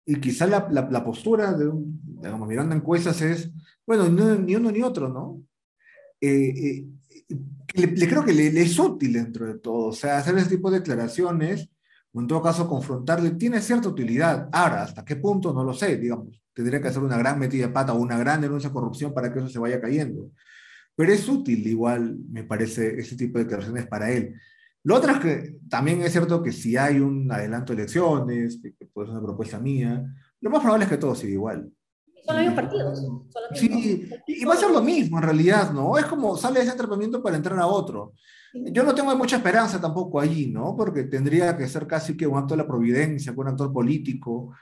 Y 0.04 0.20
quizá 0.20 0.48
la, 0.48 0.68
la, 0.72 1.04
postura, 1.04 1.54
de, 1.54 1.70
digamos, 1.72 2.48
mirando 2.48 2.74
encuestas 2.74 3.22
es, 3.22 3.52
bueno, 3.86 4.10
ni 4.10 4.56
uno 4.56 4.72
ni 4.72 4.82
otro, 4.82 5.08
¿no? 5.08 5.44
Eh, 6.20 6.84
eh, 7.28 7.38
le, 7.76 8.08
creo 8.10 8.26
que 8.26 8.34
le, 8.34 8.48
es 8.60 8.80
útil 8.80 9.14
dentro 9.14 9.46
de 9.46 9.60
todo, 9.60 9.90
o 9.90 9.94
sea, 9.94 10.18
hacer 10.18 10.36
ese 10.40 10.50
tipo 10.50 10.72
de 10.72 10.80
declaraciones, 10.80 11.70
o 12.12 12.20
en 12.20 12.26
todo 12.26 12.42
caso 12.42 12.68
confrontarle, 12.68 13.32
tiene 13.32 13.62
cierta 13.62 13.88
utilidad. 13.88 14.50
Ahora, 14.52 14.82
¿hasta 14.82 15.06
qué 15.06 15.18
punto? 15.18 15.54
No 15.54 15.64
lo 15.64 15.76
sé, 15.76 15.96
digamos 15.98 16.42
tendría 16.52 16.82
que 16.82 16.90
hacer 16.90 17.02
una 17.02 17.18
gran 17.18 17.40
metida 17.40 17.68
de 17.68 17.74
pata 17.74 17.94
o 17.94 18.00
una 18.00 18.18
gran 18.18 18.42
denuncia 18.42 18.70
de 18.70 18.74
corrupción 18.74 19.14
para 19.14 19.32
que 19.32 19.40
eso 19.40 19.48
se 19.48 19.60
vaya 19.60 19.80
cayendo. 19.80 20.32
Pero 21.00 21.14
es 21.14 21.30
útil 21.30 21.66
igual, 21.66 22.18
me 22.30 22.44
parece, 22.44 23.00
ese 23.00 23.16
tipo 23.16 23.38
de 23.38 23.46
declaraciones 23.46 23.88
para 23.88 24.12
él. 24.12 24.36
Lo 24.84 24.96
otro 24.96 25.14
es 25.14 25.20
que 25.20 25.60
también 25.70 26.02
es 26.02 26.12
cierto 26.12 26.44
que 26.44 26.52
si 26.52 26.76
hay 26.76 27.00
un 27.00 27.32
adelanto 27.32 27.72
de 27.72 27.84
elecciones, 27.84 28.60
que, 28.62 28.86
puede 28.86 29.08
ser 29.08 29.16
una 29.16 29.26
propuesta 29.26 29.60
mía, 29.60 30.04
lo 30.42 30.50
más 30.50 30.60
probable 30.60 30.84
es 30.84 30.90
que 30.90 30.98
todo 30.98 31.16
siga 31.16 31.32
igual. 31.32 31.72
Son 32.26 32.36
los 32.36 32.46
mismos 32.46 32.54
partidos. 32.54 33.08
Sí, 33.54 34.10
y 34.28 34.44
va 34.44 34.56
a 34.56 34.58
ser 34.58 34.72
lo 34.72 34.82
mismo 34.82 35.20
en 35.20 35.24
realidad, 35.24 35.72
¿no? 35.72 35.98
Es 35.98 36.04
como 36.04 36.36
sale 36.36 36.60
ese 36.60 36.72
atrapamiento 36.72 37.24
para 37.24 37.38
entrar 37.38 37.58
a 37.60 37.68
otro. 37.68 38.12
Yo 38.54 38.84
no 38.84 38.94
tengo 38.94 39.16
mucha 39.16 39.38
esperanza 39.38 39.80
tampoco 39.80 40.20
allí, 40.20 40.52
¿no? 40.52 40.76
Porque 40.76 41.06
tendría 41.06 41.56
que 41.56 41.70
ser 41.70 41.88
casi 41.88 42.18
que 42.18 42.28
un 42.28 42.38
acto 42.38 42.56
de 42.56 42.64
la 42.64 42.68
providencia, 42.68 43.34
un 43.34 43.48
actor 43.48 43.72
político, 43.72 44.54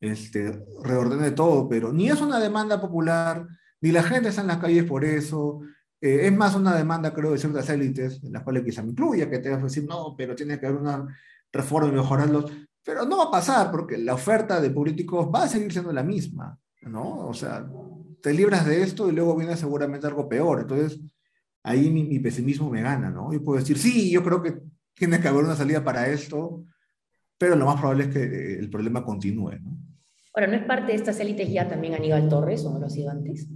este, 0.00 0.60
reordene 0.82 1.30
todo, 1.30 1.68
pero 1.68 1.92
ni 1.92 2.08
es 2.08 2.20
una 2.20 2.40
demanda 2.40 2.80
popular, 2.80 3.46
ni 3.80 3.92
la 3.92 4.02
gente 4.02 4.30
está 4.30 4.40
en 4.40 4.48
las 4.48 4.58
calles 4.58 4.82
por 4.82 5.04
eso. 5.04 5.60
Eh, 6.04 6.26
es 6.26 6.36
más 6.36 6.54
una 6.54 6.76
demanda, 6.76 7.14
creo, 7.14 7.32
de 7.32 7.38
ciertas 7.38 7.66
élites, 7.70 8.22
en 8.22 8.34
las 8.34 8.42
cuales 8.42 8.62
quizá 8.62 8.82
me 8.82 8.90
incluya, 8.90 9.30
que 9.30 9.38
te 9.38 9.48
vas 9.48 9.60
a 9.60 9.64
decir, 9.64 9.86
no, 9.88 10.14
pero 10.14 10.36
tiene 10.36 10.60
que 10.60 10.66
haber 10.66 10.78
una 10.78 11.06
reforma 11.50 11.88
y 11.88 11.92
mejorarlos. 11.92 12.52
Pero 12.84 13.06
no 13.06 13.16
va 13.16 13.24
a 13.24 13.30
pasar, 13.30 13.70
porque 13.70 13.96
la 13.96 14.12
oferta 14.12 14.60
de 14.60 14.68
políticos 14.68 15.30
va 15.34 15.44
a 15.44 15.48
seguir 15.48 15.72
siendo 15.72 15.94
la 15.94 16.02
misma, 16.02 16.58
¿no? 16.82 17.26
O 17.26 17.32
sea, 17.32 17.66
te 18.20 18.34
libras 18.34 18.66
de 18.66 18.82
esto 18.82 19.08
y 19.08 19.12
luego 19.12 19.34
viene 19.34 19.56
seguramente 19.56 20.06
algo 20.06 20.28
peor. 20.28 20.60
Entonces, 20.60 21.00
ahí 21.62 21.88
mi, 21.90 22.04
mi 22.04 22.18
pesimismo 22.18 22.68
me 22.68 22.82
gana, 22.82 23.08
¿no? 23.08 23.32
Yo 23.32 23.42
puedo 23.42 23.58
decir, 23.58 23.78
sí, 23.78 24.10
yo 24.10 24.22
creo 24.22 24.42
que 24.42 24.60
tiene 24.92 25.18
que 25.22 25.28
haber 25.28 25.44
una 25.44 25.56
salida 25.56 25.82
para 25.82 26.06
esto, 26.08 26.66
pero 27.38 27.56
lo 27.56 27.64
más 27.64 27.80
probable 27.80 28.04
es 28.04 28.10
que 28.10 28.24
eh, 28.24 28.58
el 28.58 28.68
problema 28.68 29.02
continúe, 29.02 29.52
¿no? 29.58 29.78
Ahora, 30.34 30.48
¿no 30.48 30.56
es 30.56 30.64
parte 30.64 30.88
de 30.88 30.96
estas 30.96 31.18
élites 31.20 31.50
ya 31.50 31.66
también 31.66 31.94
Aníbal 31.94 32.28
Torres 32.28 32.62
o 32.66 32.72
no 32.74 32.78
lo 32.78 32.86
ha 32.88 32.90
sido 32.90 33.08
antes? 33.08 33.48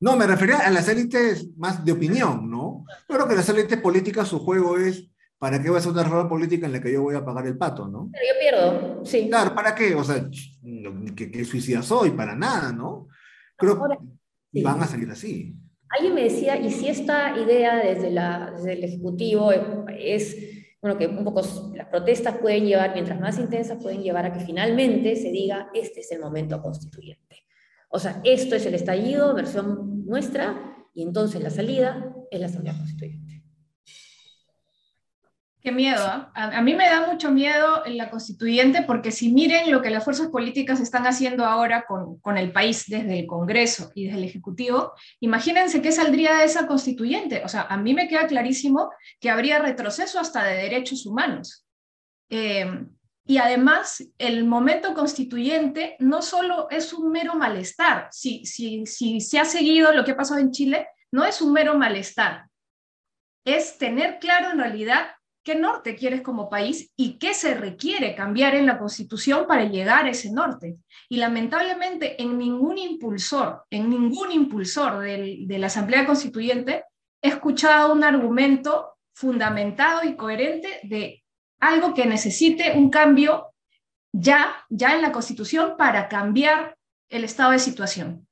No, 0.00 0.16
me 0.16 0.26
refería 0.26 0.58
a 0.58 0.70
las 0.70 0.88
élites 0.88 1.48
más 1.56 1.84
de 1.84 1.92
opinión, 1.92 2.50
¿no? 2.50 2.84
Yo 3.08 3.16
creo 3.16 3.28
que 3.28 3.36
las 3.36 3.48
élites 3.50 3.78
políticas, 3.80 4.28
su 4.28 4.38
juego 4.38 4.78
es, 4.78 5.10
¿para 5.38 5.62
qué 5.62 5.68
va 5.68 5.78
a 5.78 5.80
ser 5.80 5.92
una 5.92 6.02
reforma 6.02 6.28
política 6.28 6.66
en 6.66 6.72
la 6.72 6.80
que 6.80 6.92
yo 6.92 7.02
voy 7.02 7.14
a 7.14 7.24
pagar 7.24 7.46
el 7.46 7.58
pato, 7.58 7.86
no? 7.86 8.10
Pero 8.10 8.24
yo 8.26 8.40
pierdo, 8.40 9.04
sí. 9.04 9.28
Claro, 9.28 9.54
¿para 9.54 9.74
qué? 9.74 9.94
O 9.94 10.02
sea, 10.02 10.26
¿qué, 11.14 11.44
suicida 11.44 11.82
soy? 11.82 12.10
Para 12.10 12.34
nada, 12.34 12.72
¿no? 12.72 13.08
Creo 13.56 13.78
que 14.52 14.62
van 14.62 14.82
a 14.82 14.86
salir 14.86 15.10
así. 15.10 15.54
Alguien 15.90 16.14
me 16.14 16.24
decía, 16.24 16.56
¿y 16.56 16.70
si 16.70 16.88
esta 16.88 17.36
idea 17.36 17.76
desde, 17.76 18.10
la, 18.10 18.52
desde 18.56 18.72
el 18.72 18.84
Ejecutivo 18.84 19.52
es 19.52 20.36
bueno, 20.80 20.96
que 20.96 21.06
un 21.06 21.24
poco 21.24 21.42
las 21.74 21.88
protestas 21.88 22.38
pueden 22.38 22.64
llevar, 22.64 22.94
mientras 22.94 23.20
más 23.20 23.38
intensas, 23.38 23.82
pueden 23.82 24.02
llevar 24.02 24.24
a 24.24 24.32
que 24.32 24.40
finalmente 24.40 25.14
se 25.16 25.30
diga, 25.30 25.70
este 25.74 26.00
es 26.00 26.10
el 26.12 26.20
momento 26.20 26.60
constituyente. 26.62 27.44
O 27.90 27.98
sea, 27.98 28.20
esto 28.24 28.54
es 28.54 28.64
el 28.66 28.74
estallido, 28.74 29.34
versión 29.34 30.06
nuestra, 30.06 30.76
y 30.94 31.02
entonces 31.02 31.42
la 31.42 31.50
salida 31.50 32.14
es 32.30 32.40
la 32.40 32.46
Asamblea 32.46 32.76
Constituyente. 32.76 33.42
Qué 35.60 35.72
miedo. 35.72 36.00
¿ah? 36.02 36.30
A, 36.34 36.62
mí 36.62 36.74
me 36.74 36.88
da 36.88 37.06
mucho 37.06 37.30
miedo 37.30 37.84
en 37.84 37.98
la 37.98 38.08
constituyente 38.08 38.82
porque 38.82 39.10
si 39.10 39.30
miren 39.30 39.70
lo 39.70 39.82
que 39.82 39.90
las 39.90 40.04
fuerzas 40.04 40.28
políticas 40.28 40.80
están 40.80 41.06
haciendo 41.06 41.44
ahora 41.44 41.84
con, 41.86 42.18
con, 42.20 42.38
el 42.38 42.50
país 42.50 42.86
desde 42.88 43.18
el 43.18 43.26
Congreso 43.26 43.92
y 43.94 44.06
desde 44.06 44.18
el 44.18 44.24
Ejecutivo, 44.24 44.92
imagínense 45.20 45.82
qué 45.82 45.92
saldría 45.92 46.36
de 46.36 46.44
esa 46.44 46.66
constituyente. 46.66 47.42
O 47.44 47.48
sea, 47.48 47.62
a 47.62 47.76
mí 47.76 47.92
me 47.92 48.08
queda 48.08 48.26
clarísimo 48.26 48.90
que 49.20 49.28
habría 49.28 49.58
retroceso 49.58 50.18
hasta 50.18 50.44
de 50.44 50.62
derechos 50.62 51.04
humanos. 51.04 51.66
Eh, 52.30 52.86
Y 53.26 53.38
además, 53.38 54.04
el 54.18 54.44
momento 54.44 54.94
constituyente 54.94 55.96
no 56.00 56.22
solo 56.22 56.68
es 56.70 56.92
un 56.92 57.10
mero 57.10 57.34
malestar, 57.34 58.08
si, 58.10 58.44
si, 58.44 58.86
si 58.86 59.20
se 59.20 59.38
ha 59.38 59.44
seguido 59.44 59.92
lo 59.92 60.04
que 60.04 60.12
ha 60.12 60.16
pasado 60.16 60.40
en 60.40 60.50
Chile, 60.50 60.88
no 61.12 61.24
es 61.24 61.40
un 61.40 61.52
mero 61.52 61.76
malestar, 61.76 62.46
es 63.44 63.78
tener 63.78 64.18
claro 64.18 64.50
en 64.52 64.58
realidad 64.58 65.08
qué 65.42 65.54
norte 65.54 65.96
quieres 65.96 66.22
como 66.22 66.50
país 66.50 66.92
y 66.96 67.18
qué 67.18 67.34
se 67.34 67.54
requiere 67.54 68.14
cambiar 68.14 68.54
en 68.54 68.66
la 68.66 68.78
constitución 68.78 69.46
para 69.46 69.64
llegar 69.64 70.04
a 70.04 70.10
ese 70.10 70.30
norte. 70.32 70.76
Y 71.08 71.16
lamentablemente 71.16 72.20
en 72.22 72.38
ningún 72.38 72.78
impulsor, 72.78 73.64
en 73.70 73.88
ningún 73.88 74.32
impulsor 74.32 75.00
de 75.00 75.58
la 75.58 75.66
Asamblea 75.66 76.06
Constituyente 76.06 76.84
he 77.22 77.28
escuchado 77.28 77.92
un 77.92 78.04
argumento 78.04 78.94
fundamentado 79.14 80.04
y 80.04 80.16
coherente 80.16 80.80
de 80.84 81.19
algo 81.60 81.94
que 81.94 82.06
necesite 82.06 82.72
un 82.76 82.90
cambio 82.90 83.52
ya, 84.12 84.64
ya 84.68 84.94
en 84.94 85.02
la 85.02 85.12
Constitución 85.12 85.76
para 85.76 86.08
cambiar 86.08 86.76
el 87.08 87.24
estado 87.24 87.52
de 87.52 87.58
situación. 87.58 88.26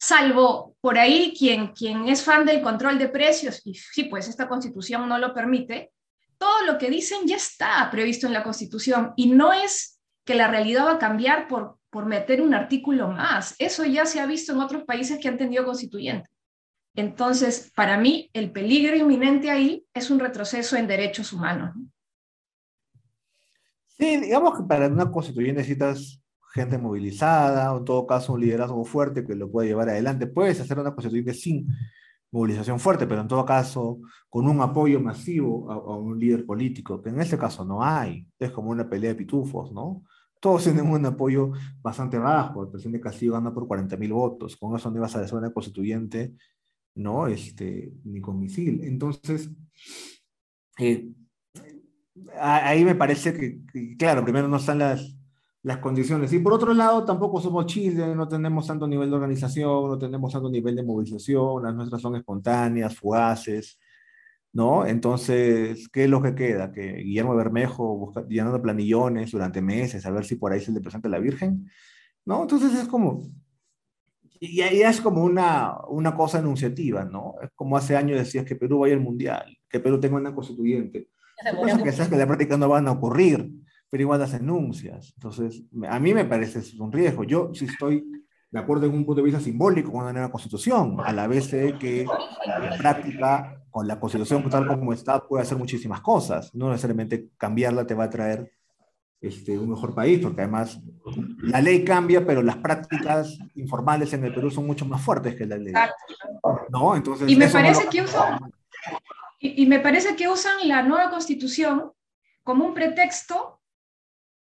Salvo 0.00 0.76
por 0.80 0.98
ahí 0.98 1.34
quien, 1.36 1.68
quien 1.68 2.08
es 2.08 2.22
fan 2.22 2.44
del 2.44 2.62
control 2.62 2.98
de 2.98 3.08
precios, 3.08 3.60
y 3.64 3.74
sí, 3.74 4.04
pues 4.04 4.28
esta 4.28 4.48
Constitución 4.48 5.08
no 5.08 5.18
lo 5.18 5.34
permite, 5.34 5.92
todo 6.38 6.66
lo 6.66 6.78
que 6.78 6.90
dicen 6.90 7.26
ya 7.26 7.36
está 7.36 7.88
previsto 7.90 8.26
en 8.26 8.32
la 8.32 8.42
Constitución 8.42 9.12
y 9.16 9.30
no 9.30 9.52
es 9.52 10.00
que 10.24 10.34
la 10.34 10.48
realidad 10.48 10.86
va 10.86 10.92
a 10.92 10.98
cambiar 10.98 11.46
por, 11.46 11.78
por 11.88 12.06
meter 12.06 12.42
un 12.42 12.52
artículo 12.52 13.08
más. 13.08 13.54
Eso 13.58 13.84
ya 13.84 14.06
se 14.06 14.18
ha 14.18 14.26
visto 14.26 14.52
en 14.52 14.60
otros 14.60 14.82
países 14.84 15.20
que 15.20 15.28
han 15.28 15.38
tenido 15.38 15.64
constituyentes. 15.64 16.30
Entonces, 16.94 17.70
para 17.74 17.96
mí, 17.96 18.28
el 18.32 18.50
peligro 18.50 18.96
inminente 18.96 19.50
ahí 19.50 19.86
es 19.94 20.10
un 20.10 20.18
retroceso 20.18 20.76
en 20.76 20.88
derechos 20.88 21.32
humanos. 21.32 21.74
Sí, 23.98 24.16
digamos 24.20 24.58
que 24.58 24.64
para 24.64 24.88
una 24.88 25.10
constituyente 25.10 25.60
necesitas 25.60 26.22
gente 26.54 26.78
movilizada, 26.78 27.72
o 27.72 27.78
en 27.78 27.84
todo 27.84 28.06
caso 28.06 28.34
un 28.34 28.40
liderazgo 28.40 28.84
fuerte 28.84 29.24
que 29.24 29.34
lo 29.34 29.50
puede 29.50 29.68
llevar 29.68 29.88
adelante. 29.88 30.26
Puedes 30.26 30.60
hacer 30.60 30.78
una 30.78 30.92
constituyente 30.92 31.34
sin 31.34 31.68
movilización 32.30 32.78
fuerte, 32.80 33.06
pero 33.06 33.20
en 33.20 33.28
todo 33.28 33.44
caso 33.44 34.00
con 34.28 34.46
un 34.48 34.60
apoyo 34.60 35.00
masivo 35.00 35.70
a, 35.70 35.96
un 35.96 36.18
líder 36.18 36.44
político, 36.46 37.00
que 37.02 37.10
en 37.10 37.20
este 37.20 37.38
caso 37.38 37.64
no 37.64 37.82
hay. 37.82 38.26
Es 38.38 38.50
como 38.50 38.70
una 38.70 38.88
pelea 38.88 39.10
de 39.10 39.16
pitufos, 39.16 39.72
¿no? 39.72 40.02
Todos 40.40 40.64
tienen 40.64 40.86
un 40.86 41.06
apoyo 41.06 41.52
bastante 41.80 42.18
bajo. 42.18 42.64
El 42.64 42.70
presidente 42.70 43.00
Castillo 43.00 43.34
gana 43.34 43.54
por 43.54 43.68
40 43.68 43.96
mil 43.96 44.12
votos. 44.12 44.56
Con 44.56 44.74
eso 44.74 44.90
no 44.90 44.96
ibas 44.96 45.14
a 45.14 45.20
hacer 45.20 45.38
una 45.38 45.52
constituyente 45.52 46.34
¿no? 46.94 47.26
Este, 47.26 47.92
ni 48.04 48.20
con 48.20 48.38
misil. 48.38 48.82
Entonces, 48.84 49.50
eh, 50.78 51.08
ahí 52.40 52.84
me 52.84 52.94
parece 52.94 53.32
que, 53.34 53.96
claro, 53.96 54.22
primero 54.24 54.48
no 54.48 54.56
están 54.56 54.78
las, 54.78 55.16
las 55.62 55.78
condiciones. 55.78 56.32
Y 56.32 56.38
por 56.40 56.52
otro 56.52 56.74
lado, 56.74 57.04
tampoco 57.04 57.40
somos 57.40 57.66
Chile, 57.66 58.14
no 58.14 58.28
tenemos 58.28 58.66
tanto 58.66 58.86
nivel 58.86 59.10
de 59.10 59.16
organización, 59.16 59.88
no 59.88 59.98
tenemos 59.98 60.32
tanto 60.32 60.50
nivel 60.50 60.76
de 60.76 60.82
movilización, 60.82 61.62
las 61.62 61.74
nuestras 61.74 62.02
son 62.02 62.16
espontáneas, 62.16 62.96
fugaces, 62.96 63.78
¿no? 64.52 64.86
Entonces, 64.86 65.88
¿qué 65.88 66.04
es 66.04 66.10
lo 66.10 66.22
que 66.22 66.34
queda? 66.34 66.72
Que 66.72 66.94
Guillermo 66.96 67.34
Bermejo 67.36 67.96
busca, 67.96 68.26
llenando 68.28 68.60
planillones 68.60 69.30
durante 69.30 69.62
meses 69.62 70.04
a 70.06 70.10
ver 70.10 70.24
si 70.24 70.36
por 70.36 70.52
ahí 70.52 70.60
se 70.60 70.72
le 70.72 70.80
presenta 70.80 71.08
la 71.08 71.18
Virgen, 71.18 71.68
¿no? 72.24 72.42
Entonces 72.42 72.74
es 72.74 72.88
como, 72.88 73.22
y 74.40 74.60
ahí 74.62 74.82
es 74.82 75.00
como 75.00 75.22
una, 75.22 75.76
una 75.88 76.14
cosa 76.14 76.40
enunciativa, 76.40 77.04
¿no? 77.04 77.36
Es 77.42 77.50
como 77.54 77.76
hace 77.76 77.96
años 77.96 78.18
decías 78.18 78.44
que 78.44 78.56
Perú 78.56 78.80
vaya 78.80 78.94
al 78.94 79.00
Mundial, 79.00 79.56
que 79.68 79.80
Perú 79.80 80.00
tenga 80.00 80.16
una 80.16 80.34
constituyente. 80.34 81.08
Cosas 81.60 81.82
que 81.82 81.92
sabes 81.92 82.08
que 82.08 82.16
la 82.16 82.26
práctica 82.26 82.56
no 82.56 82.68
van 82.68 82.88
a 82.88 82.92
ocurrir, 82.92 83.50
pero 83.90 84.02
igual 84.02 84.20
las 84.20 84.34
enuncias. 84.34 85.12
Entonces, 85.16 85.62
a 85.88 85.98
mí 85.98 86.14
me 86.14 86.24
parece 86.24 86.60
un 86.80 86.92
riesgo. 86.92 87.24
Yo 87.24 87.50
sí 87.54 87.66
estoy 87.66 88.04
de 88.50 88.60
acuerdo 88.60 88.86
en 88.86 88.92
un 88.92 89.04
punto 89.04 89.20
de 89.20 89.24
vista 89.24 89.40
simbólico 89.40 89.90
con 89.90 90.02
una 90.02 90.12
nueva 90.12 90.30
constitución, 90.30 90.96
a 91.02 91.12
la 91.12 91.26
vez 91.26 91.50
de 91.50 91.78
que 91.78 92.06
la 92.46 92.76
práctica 92.76 93.62
con 93.70 93.88
la 93.88 93.98
constitución 93.98 94.48
tal 94.50 94.66
como 94.66 94.92
está 94.92 95.26
puede 95.26 95.42
hacer 95.42 95.56
muchísimas 95.56 96.02
cosas. 96.02 96.54
No 96.54 96.68
necesariamente 96.68 97.30
cambiarla 97.38 97.86
te 97.86 97.94
va 97.94 98.04
a 98.04 98.10
traer 98.10 98.52
este, 99.22 99.58
un 99.58 99.70
mejor 99.70 99.94
país, 99.94 100.20
porque 100.20 100.42
además 100.42 100.80
la 101.38 101.62
ley 101.62 101.84
cambia, 101.84 102.26
pero 102.26 102.42
las 102.42 102.56
prácticas 102.56 103.38
informales 103.54 104.12
en 104.12 104.24
el 104.24 104.34
Perú 104.34 104.50
son 104.50 104.66
mucho 104.66 104.84
más 104.84 105.00
fuertes 105.00 105.34
que 105.34 105.46
la 105.46 105.56
ley. 105.56 105.72
¿no? 106.68 106.94
Entonces, 106.94 107.30
y, 107.30 107.36
me 107.36 107.48
parece 107.48 107.88
que 107.88 108.02
usan, 108.02 108.38
y, 109.44 109.66
me 109.66 109.80
parece 109.80 110.14
que 110.14 110.28
usan 110.28 110.68
la 110.68 110.82
nueva 110.84 111.10
constitución 111.10 111.90
como 112.44 112.64
un 112.64 112.74
pretexto 112.74 113.60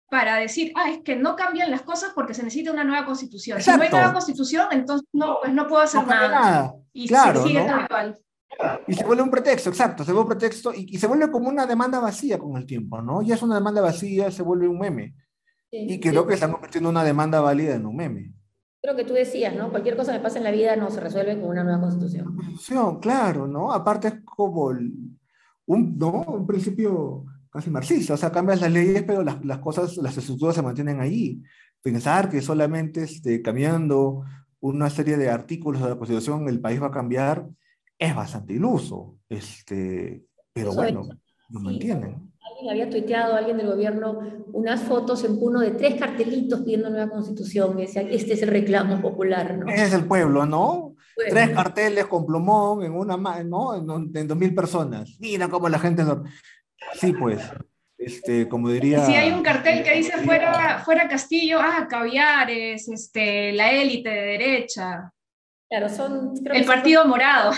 para 0.09 0.37
decir, 0.37 0.71
ah, 0.75 0.89
es 0.89 1.03
que 1.03 1.15
no 1.15 1.35
cambian 1.35 1.69
las 1.69 1.83
cosas 1.83 2.11
porque 2.15 2.33
se 2.33 2.41
necesita 2.41 2.71
una 2.71 2.83
nueva 2.83 3.05
constitución. 3.05 3.61
Si 3.61 3.69
no 3.69 3.83
hay 3.83 3.89
nueva 3.89 4.11
constitución, 4.11 4.67
entonces 4.71 5.07
no, 5.13 5.37
pues 5.41 5.53
no 5.53 5.67
puedo 5.67 5.83
hacer 5.83 6.05
nada. 6.07 6.73
Y 6.91 7.07
claro, 7.07 7.43
sigue 7.43 7.63
¿no? 7.63 7.81
igual. 7.81 8.19
Y 8.87 8.95
se 8.95 9.05
vuelve 9.05 9.21
un 9.21 9.29
pretexto, 9.29 9.69
exacto, 9.69 10.03
se 10.03 10.11
vuelve 10.11 10.23
un 10.23 10.37
pretexto 10.37 10.73
y, 10.73 10.97
se 10.97 11.05
vuelve 11.05 11.29
como 11.29 11.49
una 11.49 11.67
demanda 11.67 11.99
vacía 11.99 12.39
con 12.39 12.57
el 12.57 12.65
tiempo, 12.65 12.99
¿no? 12.99 13.21
Ya 13.21 13.35
es 13.35 13.43
una 13.43 13.55
demanda 13.55 13.81
vacía, 13.81 14.31
se 14.31 14.41
vuelve 14.41 14.67
un 14.67 14.79
meme. 14.79 15.13
y 15.69 15.99
creo 15.99 16.25
que 16.25 16.33
están 16.33 16.51
convirtiendo 16.51 16.89
una 16.89 17.03
demanda 17.03 17.41
válida 17.41 17.75
en 17.75 17.85
un 17.85 17.95
meme. 17.95 18.33
Creo 18.81 18.95
que 18.95 19.03
tú 19.03 19.13
decías, 19.13 19.55
¿no? 19.55 19.69
Cualquier 19.69 19.97
cosa 19.97 20.13
que 20.13 20.19
pase 20.19 20.37
en 20.37 20.45
la 20.45 20.51
vida 20.51 20.75
no 20.75 20.89
se 20.89 21.01
resuelve 21.01 21.39
con 21.39 21.49
una 21.49 21.63
nueva 21.63 21.81
constitución. 21.81 22.33
Constitución, 22.35 22.99
claro, 22.99 23.45
¿no? 23.45 23.73
Aparte 23.73 24.07
es 24.07 24.13
como 24.23 24.67
un, 24.67 25.97
¿no? 25.97 26.11
un 26.23 26.47
principio 26.47 27.25
casi 27.51 27.69
marxista, 27.69 28.13
o 28.13 28.17
sea, 28.17 28.31
cambias 28.31 28.61
las 28.61 28.71
leyes, 28.71 29.03
pero 29.03 29.23
las, 29.23 29.43
las 29.43 29.59
cosas, 29.59 29.97
las 29.97 30.17
estructuras 30.17 30.55
se 30.55 30.61
mantienen 30.61 31.01
ahí. 31.01 31.41
Pensar 31.81 32.29
que 32.29 32.41
solamente 32.41 33.03
este, 33.03 33.41
cambiando 33.41 34.23
una 34.61 34.89
serie 34.89 35.17
de 35.17 35.29
artículos 35.29 35.81
de 35.81 35.89
la 35.89 35.95
Constitución 35.95 36.47
el 36.47 36.59
país 36.59 36.81
va 36.81 36.87
a 36.87 36.91
cambiar, 36.91 37.47
es 37.97 38.15
bastante 38.15 38.53
iluso, 38.53 39.17
este, 39.27 40.25
pero 40.53 40.73
bueno, 40.73 41.07
lo 41.49 41.59
mantienen. 41.59 42.31
Alguien 42.49 42.71
había 42.71 42.89
tuiteado, 42.89 43.35
alguien 43.35 43.57
del 43.57 43.67
gobierno, 43.67 44.19
unas 44.53 44.81
fotos 44.81 45.23
en 45.23 45.39
Puno 45.39 45.59
de 45.59 45.71
tres 45.71 45.95
cartelitos 45.95 46.61
pidiendo 46.61 46.89
nueva 46.89 47.09
constitución 47.09 47.77
y 47.77 47.83
decía, 47.83 48.01
este 48.01 48.33
es 48.33 48.41
el 48.41 48.49
reclamo 48.49 49.01
popular, 49.01 49.57
¿no? 49.57 49.67
Es 49.69 49.93
el 49.93 50.05
pueblo, 50.05 50.45
¿no? 50.45 50.95
Tres 51.15 51.49
carteles 51.49 52.05
con 52.05 52.25
plumón 52.25 52.83
en 52.83 52.93
una, 52.93 53.17
¿no? 53.43 53.75
En, 53.75 54.27
dos 54.27 54.37
mil 54.37 54.55
personas. 54.55 55.17
Mira 55.19 55.47
cómo 55.47 55.69
la 55.69 55.79
gente... 55.79 56.03
Sí, 56.93 57.13
pues, 57.13 57.41
este, 57.97 58.47
como 58.47 58.69
diría... 58.69 59.05
Si 59.05 59.13
hay 59.13 59.31
un 59.31 59.43
cartel 59.43 59.83
que 59.83 59.95
dice 59.95 60.17
fuera, 60.19 60.79
fuera 60.79 61.07
Castillo, 61.07 61.59
ah, 61.61 61.87
caviares, 61.89 62.87
este, 62.87 63.51
la 63.51 63.71
élite 63.71 64.09
de 64.09 64.21
derecha. 64.21 65.11
Claro, 65.69 65.89
son... 65.89 66.33
el 66.51 66.65
Partido 66.65 67.05
Morado 67.05 67.51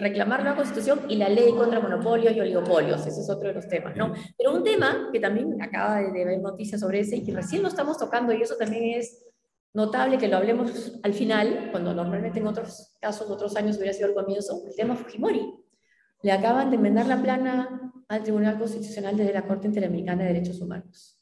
reclamar 0.00 0.42
la 0.44 0.56
constitución 0.56 1.00
y 1.08 1.16
la 1.16 1.28
ley 1.28 1.52
contra 1.52 1.80
monopolios 1.80 2.34
y 2.34 2.40
oligopolios, 2.40 3.06
ese 3.06 3.20
es 3.20 3.30
otro 3.30 3.48
de 3.48 3.54
los 3.54 3.68
temas, 3.68 3.96
¿no? 3.96 4.12
Pero 4.36 4.54
un 4.54 4.64
tema 4.64 5.10
que 5.12 5.20
también 5.20 5.60
acaba 5.60 6.00
de, 6.00 6.24
ver 6.24 6.40
noticias 6.40 6.80
sobre 6.80 7.00
ese 7.00 7.16
y 7.16 7.24
que 7.24 7.32
recién 7.32 7.62
lo 7.62 7.68
estamos 7.68 7.98
tocando 7.98 8.32
y 8.32 8.42
eso 8.42 8.56
también 8.56 8.98
es 8.98 9.26
notable 9.74 10.18
que 10.18 10.28
lo 10.28 10.38
hablemos 10.38 10.98
al 11.02 11.14
final, 11.14 11.68
cuando 11.70 11.94
normalmente 11.94 12.38
en 12.38 12.46
otros 12.46 12.96
casos, 13.00 13.30
otros 13.30 13.56
años 13.56 13.76
hubiera 13.76 13.92
sido 13.92 14.08
el 14.08 14.14
comienzo, 14.14 14.62
el 14.66 14.74
tema 14.74 14.96
Fujimori. 14.96 15.54
Le 16.22 16.32
acaban 16.32 16.70
de 16.70 16.76
enmendar 16.76 17.06
la 17.06 17.20
plana 17.20 17.92
al 18.08 18.22
Tribunal 18.22 18.58
Constitucional 18.58 19.16
desde 19.16 19.32
la 19.32 19.46
Corte 19.46 19.66
Interamericana 19.66 20.22
de 20.22 20.32
Derechos 20.32 20.60
Humanos. 20.60 21.18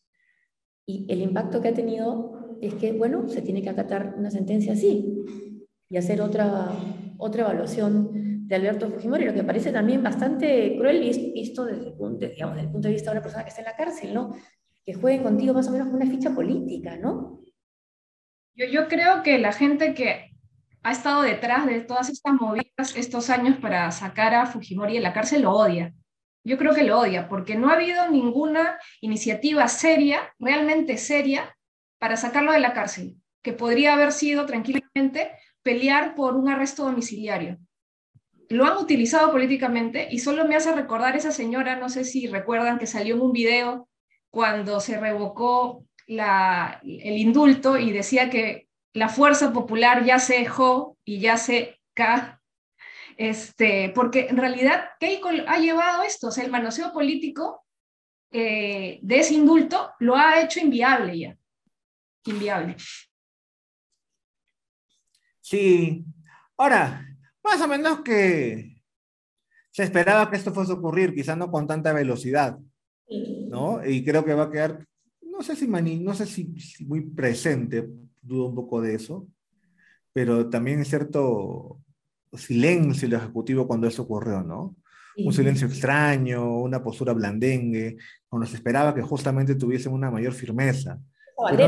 Y 0.87 1.07
el 1.09 1.23
impacto 1.23 1.61
que 1.61 1.69
ha 1.69 1.75
tenido 1.75 2.57
es 2.61 2.75
que, 2.75 2.93
bueno, 2.93 3.29
se 3.29 3.43
tiene 3.43 3.63
que 3.63 3.71
acatar 3.71 4.15
una 4.19 4.31
sentencia 4.31 4.73
así 4.73 5.25
y 5.89 5.97
hacer 5.97 6.21
otra, 6.21 6.71
otra 7.21 7.43
evaluación 7.43 8.49
de 8.49 8.57
Alberto 8.57 8.91
Fujimori, 8.91 9.27
lo 9.27 9.35
que 9.35 9.45
parece 9.45 9.71
también 9.71 10.03
bastante 10.03 10.75
cruel 10.77 11.01
visto 11.01 11.65
desde 11.65 11.93
digamos, 11.93 12.57
desde 12.57 12.67
el 12.67 12.73
punto 12.73 12.89
de 12.89 12.95
vista 12.95 13.11
de 13.11 13.17
una 13.17 13.23
persona 13.23 13.45
que 13.45 13.51
está 13.51 13.61
en 13.61 13.67
la 13.67 13.77
cárcel, 13.77 14.13
¿no? 14.13 14.35
Que 14.85 14.95
juegue 14.95 15.23
contigo 15.23 15.55
más 15.55 15.69
o 15.69 15.71
menos 15.71 15.89
con 15.89 15.97
una 15.97 16.11
ficha 16.11 16.35
política, 16.35 16.97
¿no? 16.97 17.41
Yo, 18.55 18.67
yo 18.67 18.89
creo 18.89 19.23
que 19.23 19.39
la 19.39 19.53
gente 19.53 19.95
que 19.95 20.31
ha 20.83 20.93
estado 20.93 21.23
detrás 21.23 21.67
de 21.67 21.81
todas 21.81 22.09
estas 22.09 22.35
movidas 22.35 22.97
estos 22.97 23.31
años 23.31 23.59
para 23.59 23.91
sacar 23.93 24.35
a 24.35 24.47
Fujimori 24.47 24.95
de 24.95 25.01
la 25.01 25.13
cárcel 25.13 25.43
lo 25.43 25.53
odia. 25.53 25.95
Yo 26.43 26.57
creo 26.57 26.75
que 26.75 26.85
lo 26.85 26.99
odia, 26.99 27.29
porque 27.29 27.55
no 27.55 27.69
ha 27.69 27.75
habido 27.75 28.09
ninguna 28.11 28.79
iniciativa 29.01 29.69
seria, 29.69 30.35
realmente 30.39 30.97
seria, 30.97 31.55
para 31.99 32.17
sacarlo 32.17 32.53
de 32.53 32.61
la 32.61 32.73
cárcel, 32.73 33.17
que 33.43 33.53
podría 33.53 33.93
haber 33.93 34.11
sido 34.11 34.47
tranquilamente 34.47 35.33
pelear 35.63 36.15
por 36.15 36.37
un 36.37 36.49
arresto 36.49 36.85
domiciliario. 36.85 37.59
Lo 38.49 38.65
han 38.65 38.79
utilizado 38.79 39.31
políticamente 39.31 40.09
y 40.11 40.19
solo 40.19 40.45
me 40.45 40.57
hace 40.57 40.75
recordar 40.75 41.17
esa 41.17 41.31
señora, 41.31 41.77
no 41.77 41.89
sé 41.89 42.05
si 42.05 42.27
recuerdan 42.27 42.79
que 42.79 42.87
salió 42.87 43.15
en 43.15 43.21
un 43.21 43.33
video 43.33 43.89
cuando 44.31 44.81
se 44.81 44.99
revocó 44.99 45.85
el 46.07 47.19
indulto 47.19 47.79
y 47.79 47.93
decía 47.93 48.31
que 48.31 48.69
la 48.93 49.09
fuerza 49.09 49.53
popular 49.53 50.05
ya 50.05 50.19
se 50.19 50.39
dejó 50.39 50.97
y 51.05 51.21
ya 51.21 51.37
se 51.37 51.79
ca 51.95 52.41
este, 53.21 53.93
porque 53.95 54.29
en 54.31 54.39
realidad, 54.39 54.83
¿qué 54.99 55.21
ha 55.47 55.59
llevado 55.59 56.03
esto? 56.05 56.29
O 56.29 56.31
sea, 56.31 56.43
el 56.43 56.51
manoseo 56.51 56.91
político 56.91 57.67
eh, 58.33 58.99
de 59.03 59.19
ese 59.19 59.35
indulto 59.35 59.93
lo 59.99 60.17
ha 60.17 60.41
hecho 60.41 60.59
inviable 60.59 61.19
ya. 61.19 61.37
Inviable. 62.25 62.77
Sí. 65.51 66.05
Ahora, 66.57 67.05
más 67.43 67.61
o 67.61 67.67
menos 67.67 68.03
que 68.03 68.85
se 69.73 69.83
esperaba 69.83 70.31
que 70.31 70.37
esto 70.37 70.55
fuese 70.55 70.71
a 70.71 70.77
ocurrir, 70.77 71.13
quizás 71.13 71.37
no 71.37 71.51
con 71.51 71.67
tanta 71.67 71.93
velocidad, 71.93 72.57
¿no? 73.49 73.85
Y 73.85 74.05
creo 74.05 74.25
que 74.25 74.35
va 74.35 74.45
a 74.45 74.51
quedar, 74.53 74.87
no 75.23 75.43
sé 75.43 75.57
si, 75.57 75.67
no 75.67 76.15
sé 76.15 76.27
si, 76.27 76.55
muy 76.87 77.01
presente, 77.01 77.89
dudo 78.23 78.47
un 78.47 78.55
poco 78.55 78.81
de 78.81 78.95
eso, 78.95 79.27
pero 80.13 80.49
también 80.49 80.85
cierto 80.85 81.81
silencio 82.33 83.09
el 83.09 83.15
ejecutivo 83.15 83.67
cuando 83.67 83.89
eso 83.89 84.03
ocurrió, 84.03 84.45
¿no? 84.45 84.77
Un 85.17 85.33
silencio 85.33 85.67
extraño, 85.67 86.61
una 86.61 86.81
postura 86.81 87.13
blandengue, 87.13 87.97
cuando 88.29 88.47
se 88.47 88.55
esperaba 88.55 88.95
que 88.95 89.03
justamente 89.03 89.57
tuviesen 89.57 89.93
una 89.93 90.13
mayor 90.13 90.33
firmeza. 90.33 91.01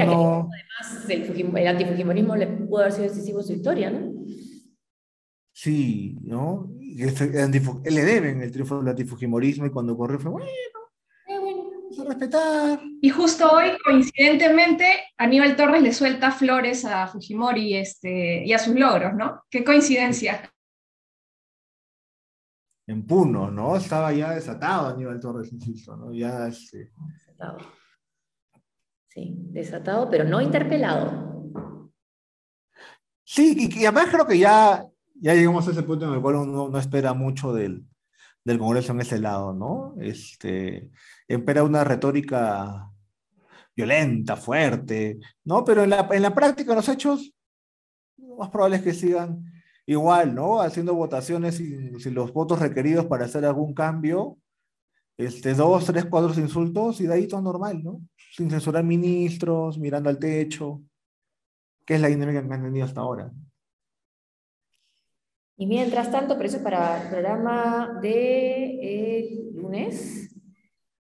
No... 0.06 0.48
además 0.50 1.08
el, 1.08 1.56
el 1.56 1.66
antifujimorismo 1.66 2.36
le 2.36 2.46
pudo 2.46 2.80
haber 2.80 2.92
sido 2.92 3.08
decisivo 3.08 3.42
su 3.42 3.52
historia, 3.52 3.90
¿no? 3.90 4.12
Sí, 5.52 6.16
¿no? 6.22 6.70
Le 6.80 8.04
deben 8.04 8.42
el 8.42 8.50
triunfo 8.50 8.78
del 8.78 8.88
antifujimorismo 8.88 9.66
y 9.66 9.70
cuando 9.70 9.92
ocurrió 9.92 10.18
fue, 10.18 10.30
bueno, 10.30 10.46
eh, 10.46 11.38
bueno, 11.38 11.70
vamos 11.70 11.98
a 12.00 12.04
respetar. 12.04 12.80
Y 13.00 13.10
justo 13.10 13.50
hoy, 13.50 13.70
coincidentemente, 13.84 14.84
Aníbal 15.18 15.56
Torres 15.56 15.82
le 15.82 15.92
suelta 15.92 16.32
flores 16.32 16.84
a 16.84 17.06
Fujimori 17.06 17.76
este, 17.76 18.44
y 18.44 18.52
a 18.52 18.58
sus 18.58 18.74
logros, 18.74 19.14
¿no? 19.14 19.42
Qué 19.50 19.62
coincidencia 19.62 20.52
en 22.86 23.06
Puno, 23.06 23.50
¿no? 23.50 23.76
Estaba 23.76 24.12
ya 24.12 24.32
desatado 24.32 24.88
Aníbal 24.88 25.20
Torres, 25.20 25.52
insisto, 25.52 25.96
¿no? 25.96 26.12
Ya 26.12 26.48
este... 26.48 26.92
Desatado. 27.12 27.58
Sí, 29.12 29.34
desatado, 29.50 30.08
pero 30.08 30.24
no 30.24 30.40
interpelado. 30.40 31.52
Sí, 33.24 33.68
y, 33.70 33.84
además 33.84 34.08
creo 34.10 34.26
que 34.26 34.38
ya, 34.38 34.86
ya 35.14 35.34
llegamos 35.34 35.68
a 35.68 35.72
ese 35.72 35.82
punto 35.82 36.06
en 36.06 36.14
el 36.14 36.22
cual 36.22 36.36
uno 36.36 36.70
no 36.70 36.78
espera 36.78 37.12
mucho 37.12 37.52
del, 37.52 37.84
del 38.42 38.58
Congreso 38.58 38.92
en 38.92 39.02
ese 39.02 39.18
lado, 39.18 39.52
¿no? 39.52 39.94
Este, 40.00 40.90
espera 41.28 41.62
una 41.62 41.84
retórica 41.84 42.88
violenta, 43.76 44.36
fuerte, 44.36 45.18
¿no? 45.44 45.62
Pero 45.62 45.82
en 45.82 45.90
la, 45.90 46.08
en 46.10 46.22
la 46.22 46.34
práctica, 46.34 46.74
los 46.74 46.88
hechos, 46.88 47.34
lo 48.16 48.36
más 48.36 48.48
probable 48.48 48.76
es 48.76 48.82
que 48.82 48.94
sigan 48.94 49.44
igual, 49.84 50.34
¿no? 50.34 50.62
Haciendo 50.62 50.94
votaciones 50.94 51.56
sin, 51.56 52.14
los 52.14 52.32
votos 52.32 52.60
requeridos 52.60 53.04
para 53.04 53.26
hacer 53.26 53.44
algún 53.44 53.74
cambio, 53.74 54.38
este, 55.16 55.54
dos, 55.54 55.84
tres, 55.84 56.06
cuatro 56.06 56.38
insultos 56.40 57.00
y 57.00 57.06
de 57.06 57.14
ahí 57.14 57.28
todo 57.28 57.42
normal, 57.42 57.82
¿no? 57.82 58.00
Sin 58.32 58.50
censurar 58.50 58.84
ministros, 58.84 59.78
mirando 59.78 60.08
al 60.08 60.18
techo, 60.18 60.82
que 61.84 61.94
es 61.94 62.00
la 62.00 62.08
dinámica 62.08 62.46
que 62.46 62.54
han 62.54 62.62
tenido 62.62 62.86
hasta 62.86 63.00
ahora. 63.00 63.32
Y 65.56 65.66
mientras 65.66 66.10
tanto, 66.10 66.36
por 66.36 66.46
eso 66.46 66.62
para 66.62 67.02
el 67.02 67.08
programa 67.10 67.98
de 68.02 69.50
lunes, 69.54 70.34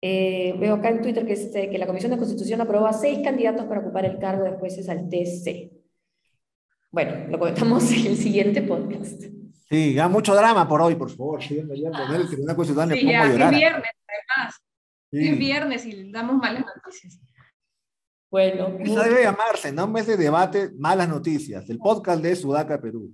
eh, 0.01 0.55
veo 0.59 0.75
acá 0.75 0.91
en 0.91 1.01
Twitter 1.01 1.27
que, 1.27 1.33
este, 1.33 1.71
que 1.71 1.79
la 1.79 1.87
Comisión 1.87 2.13
de 2.13 2.19
Constitución 2.19 2.61
aprobó 2.61 2.87
a 2.87 2.93
seis 2.93 3.21
candidatos 3.25 3.65
para 3.65 3.81
ocupar 3.81 4.05
el 4.05 4.19
cargo 4.19 4.45
de 4.45 4.53
jueces 4.53 4.89
al 4.89 5.09
TC. 5.09 5.73
Bueno, 6.93 7.27
lo 7.29 7.39
comentamos 7.39 7.91
en 7.97 8.07
el 8.09 8.17
siguiente 8.17 8.63
podcast. 8.63 9.25
Sí, 9.71 9.95
ya 9.95 10.09
mucho 10.09 10.35
drama 10.35 10.69
por 10.69 10.81
hoy, 10.83 10.95
por 10.95 11.11
favor. 11.11 11.43
Sí, 11.43 11.57
ya, 11.57 11.75
sí, 11.75 11.83
ya, 11.83 11.91
Es 11.91 13.51
viernes, 13.51 13.91
además. 14.07 14.65
Es 15.11 15.39
viernes 15.39 15.87
y 15.87 16.11
damos 16.11 16.37
malas 16.37 16.65
noticias. 16.67 17.21
Bueno. 18.31 18.77
Eso 18.81 19.03
debe 19.03 19.23
llamarse, 19.23 19.73
¿no? 19.73 19.85
Un 19.85 19.93
mes 19.93 20.07
de 20.07 20.17
debate, 20.17 20.71
malas 20.77 21.09
noticias. 21.09 21.69
El 21.71 21.79
podcast 21.79 22.21
de 22.21 22.35
Sudaca, 22.35 22.81
Perú. 22.81 23.13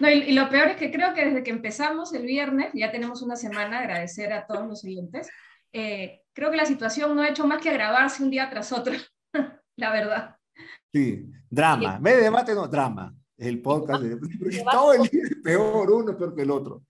No, 0.00 0.10
y, 0.10 0.32
lo 0.32 0.48
peor 0.48 0.68
es 0.68 0.76
que 0.76 0.90
creo 0.90 1.12
que 1.12 1.26
desde 1.26 1.42
que 1.42 1.50
empezamos 1.50 2.14
el 2.14 2.24
viernes, 2.24 2.70
ya 2.74 2.90
tenemos 2.90 3.20
una 3.22 3.36
semana, 3.36 3.80
agradecer 3.80 4.32
a 4.32 4.46
todos 4.46 4.66
los 4.66 4.84
oyentes, 4.84 5.28
eh, 5.72 6.22
creo 6.32 6.50
que 6.50 6.56
la 6.56 6.66
situación 6.66 7.14
no 7.14 7.22
ha 7.22 7.28
hecho 7.28 7.46
más 7.46 7.60
que 7.60 7.70
agravarse 7.70 8.22
un 8.22 8.30
día 8.30 8.48
tras 8.48 8.72
otro, 8.72 8.94
la 9.76 9.92
verdad. 9.92 10.36
Sí, 10.92 11.26
drama. 11.50 11.96
En 11.96 12.02
vez 12.02 12.16
de 12.16 12.22
debate, 12.22 12.54
no, 12.54 12.68
drama. 12.68 13.14
El 13.38 13.62
podcast. 13.62 14.02
De... 14.02 14.16
Todo 14.70 14.92
el 14.94 15.02
día 15.02 15.22
es 15.22 15.36
peor, 15.42 15.90
uno 15.90 16.16
peor 16.16 16.34
que 16.34 16.42
el 16.42 16.50
otro. 16.50 16.82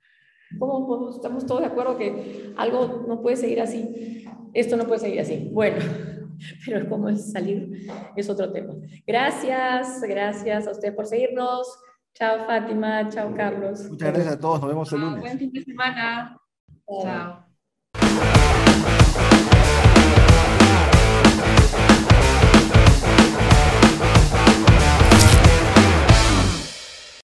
¿Cómo, 0.59 1.11
estamos 1.11 1.47
todos 1.47 1.61
de 1.63 1.67
acuerdo 1.67 1.97
que 1.97 2.53
algo 2.57 3.05
no 3.09 3.23
puede 3.23 3.37
seguir 3.37 3.61
así? 3.61 4.25
Esto 4.53 4.77
no 4.77 4.87
puede 4.87 5.01
seguir 5.01 5.21
así. 5.21 5.49
Bueno, 5.53 5.79
pero 6.67 6.89
cómo 6.89 7.09
es 7.09 7.33
salir 7.33 7.89
es 8.17 8.29
otro 8.29 8.53
tema. 8.53 8.75
Gracias, 9.07 10.01
gracias 10.03 10.67
a 10.67 10.73
usted 10.73 10.95
por 10.95 11.07
seguirnos. 11.07 11.79
Chao 12.15 12.45
Fátima, 12.47 13.09
chao 13.09 13.33
Carlos. 13.35 13.89
Muchas 13.89 14.13
gracias 14.13 14.35
a 14.35 14.39
todos, 14.39 14.61
nos 14.61 14.69
vemos 14.69 14.93
el 14.93 15.01
lunes. 15.01 15.21
Buen 15.21 15.39
fin 15.39 15.53
de 15.53 15.63
semana. 15.63 16.39
Chao. 17.03 17.52